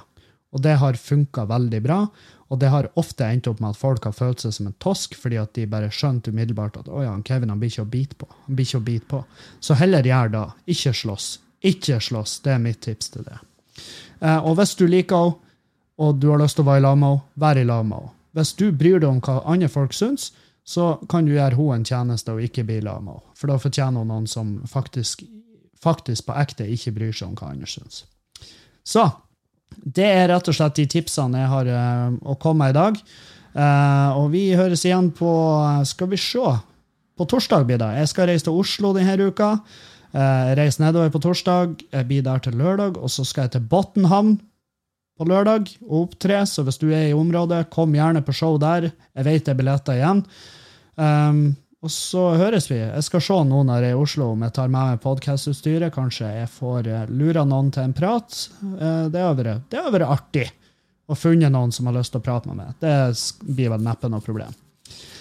[0.52, 2.00] Og det har funka veldig bra.
[2.48, 5.16] Og det har ofte endt opp med at folk har følt seg som en tosk,
[5.18, 8.18] fordi at de bare skjønte umiddelbart at å ja, Kevin han blir ikke å bite
[8.20, 8.28] på.
[8.46, 9.22] Han blir ikke å bite på.
[9.60, 10.44] Så heller gjør da.
[10.70, 11.26] Ikke slåss.
[11.66, 12.38] Ikke slåss.
[12.44, 13.40] Det er mitt tips til det.
[14.20, 15.42] Eh, og hvis du liker henne,
[15.96, 18.02] og du har lyst til å være i lag med henne, vær i lag med
[18.02, 18.12] henne.
[18.36, 20.28] Hvis du bryr deg om hva andre folk syns,
[20.66, 23.34] så kan du gjøre henne en tjeneste og ikke bli i lag med henne.
[23.38, 25.24] For da fortjener hun noen som faktisk,
[25.82, 28.04] faktisk på ekte ikke bryr seg om hva andre syns.
[28.86, 29.08] Så
[29.70, 33.00] det er rett og slett de tipsene jeg har eh, å komme med i dag.
[33.56, 35.30] Eh, og vi høres igjen på
[35.88, 36.56] Skal vi se.
[37.16, 37.92] På torsdag blir det.
[38.02, 39.56] Jeg skal reise til Oslo denne uka.
[40.12, 41.78] reise jeg reiser nedover på torsdag.
[41.92, 42.98] Jeg blir der til lørdag.
[43.00, 44.36] Og så skal jeg til Botnhamn
[45.16, 46.42] på lørdag og opptre.
[46.44, 48.90] Så hvis du er i området, kom gjerne på show der.
[49.16, 50.22] Jeg vet det er billetter igjen.
[50.96, 52.78] Um, og så høres vi.
[52.80, 55.92] Jeg skal se nå når jeg er i Oslo om jeg tar med meg podkastutstyret.
[55.94, 58.38] Kanskje jeg får uh, lura noen til en prat.
[58.64, 60.46] Eh, det har vært det har artig
[61.06, 62.72] å funnet noen som har lyst til å prate med meg.
[62.82, 62.96] Det
[63.44, 64.54] blir vel neppe noe problem.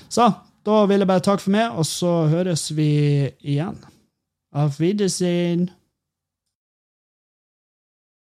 [0.10, 0.32] Så
[0.66, 2.90] da vil jeg bare takke for meg, og så høres vi
[3.44, 3.78] igjen.
[4.56, 5.68] Auf Wiedersehen.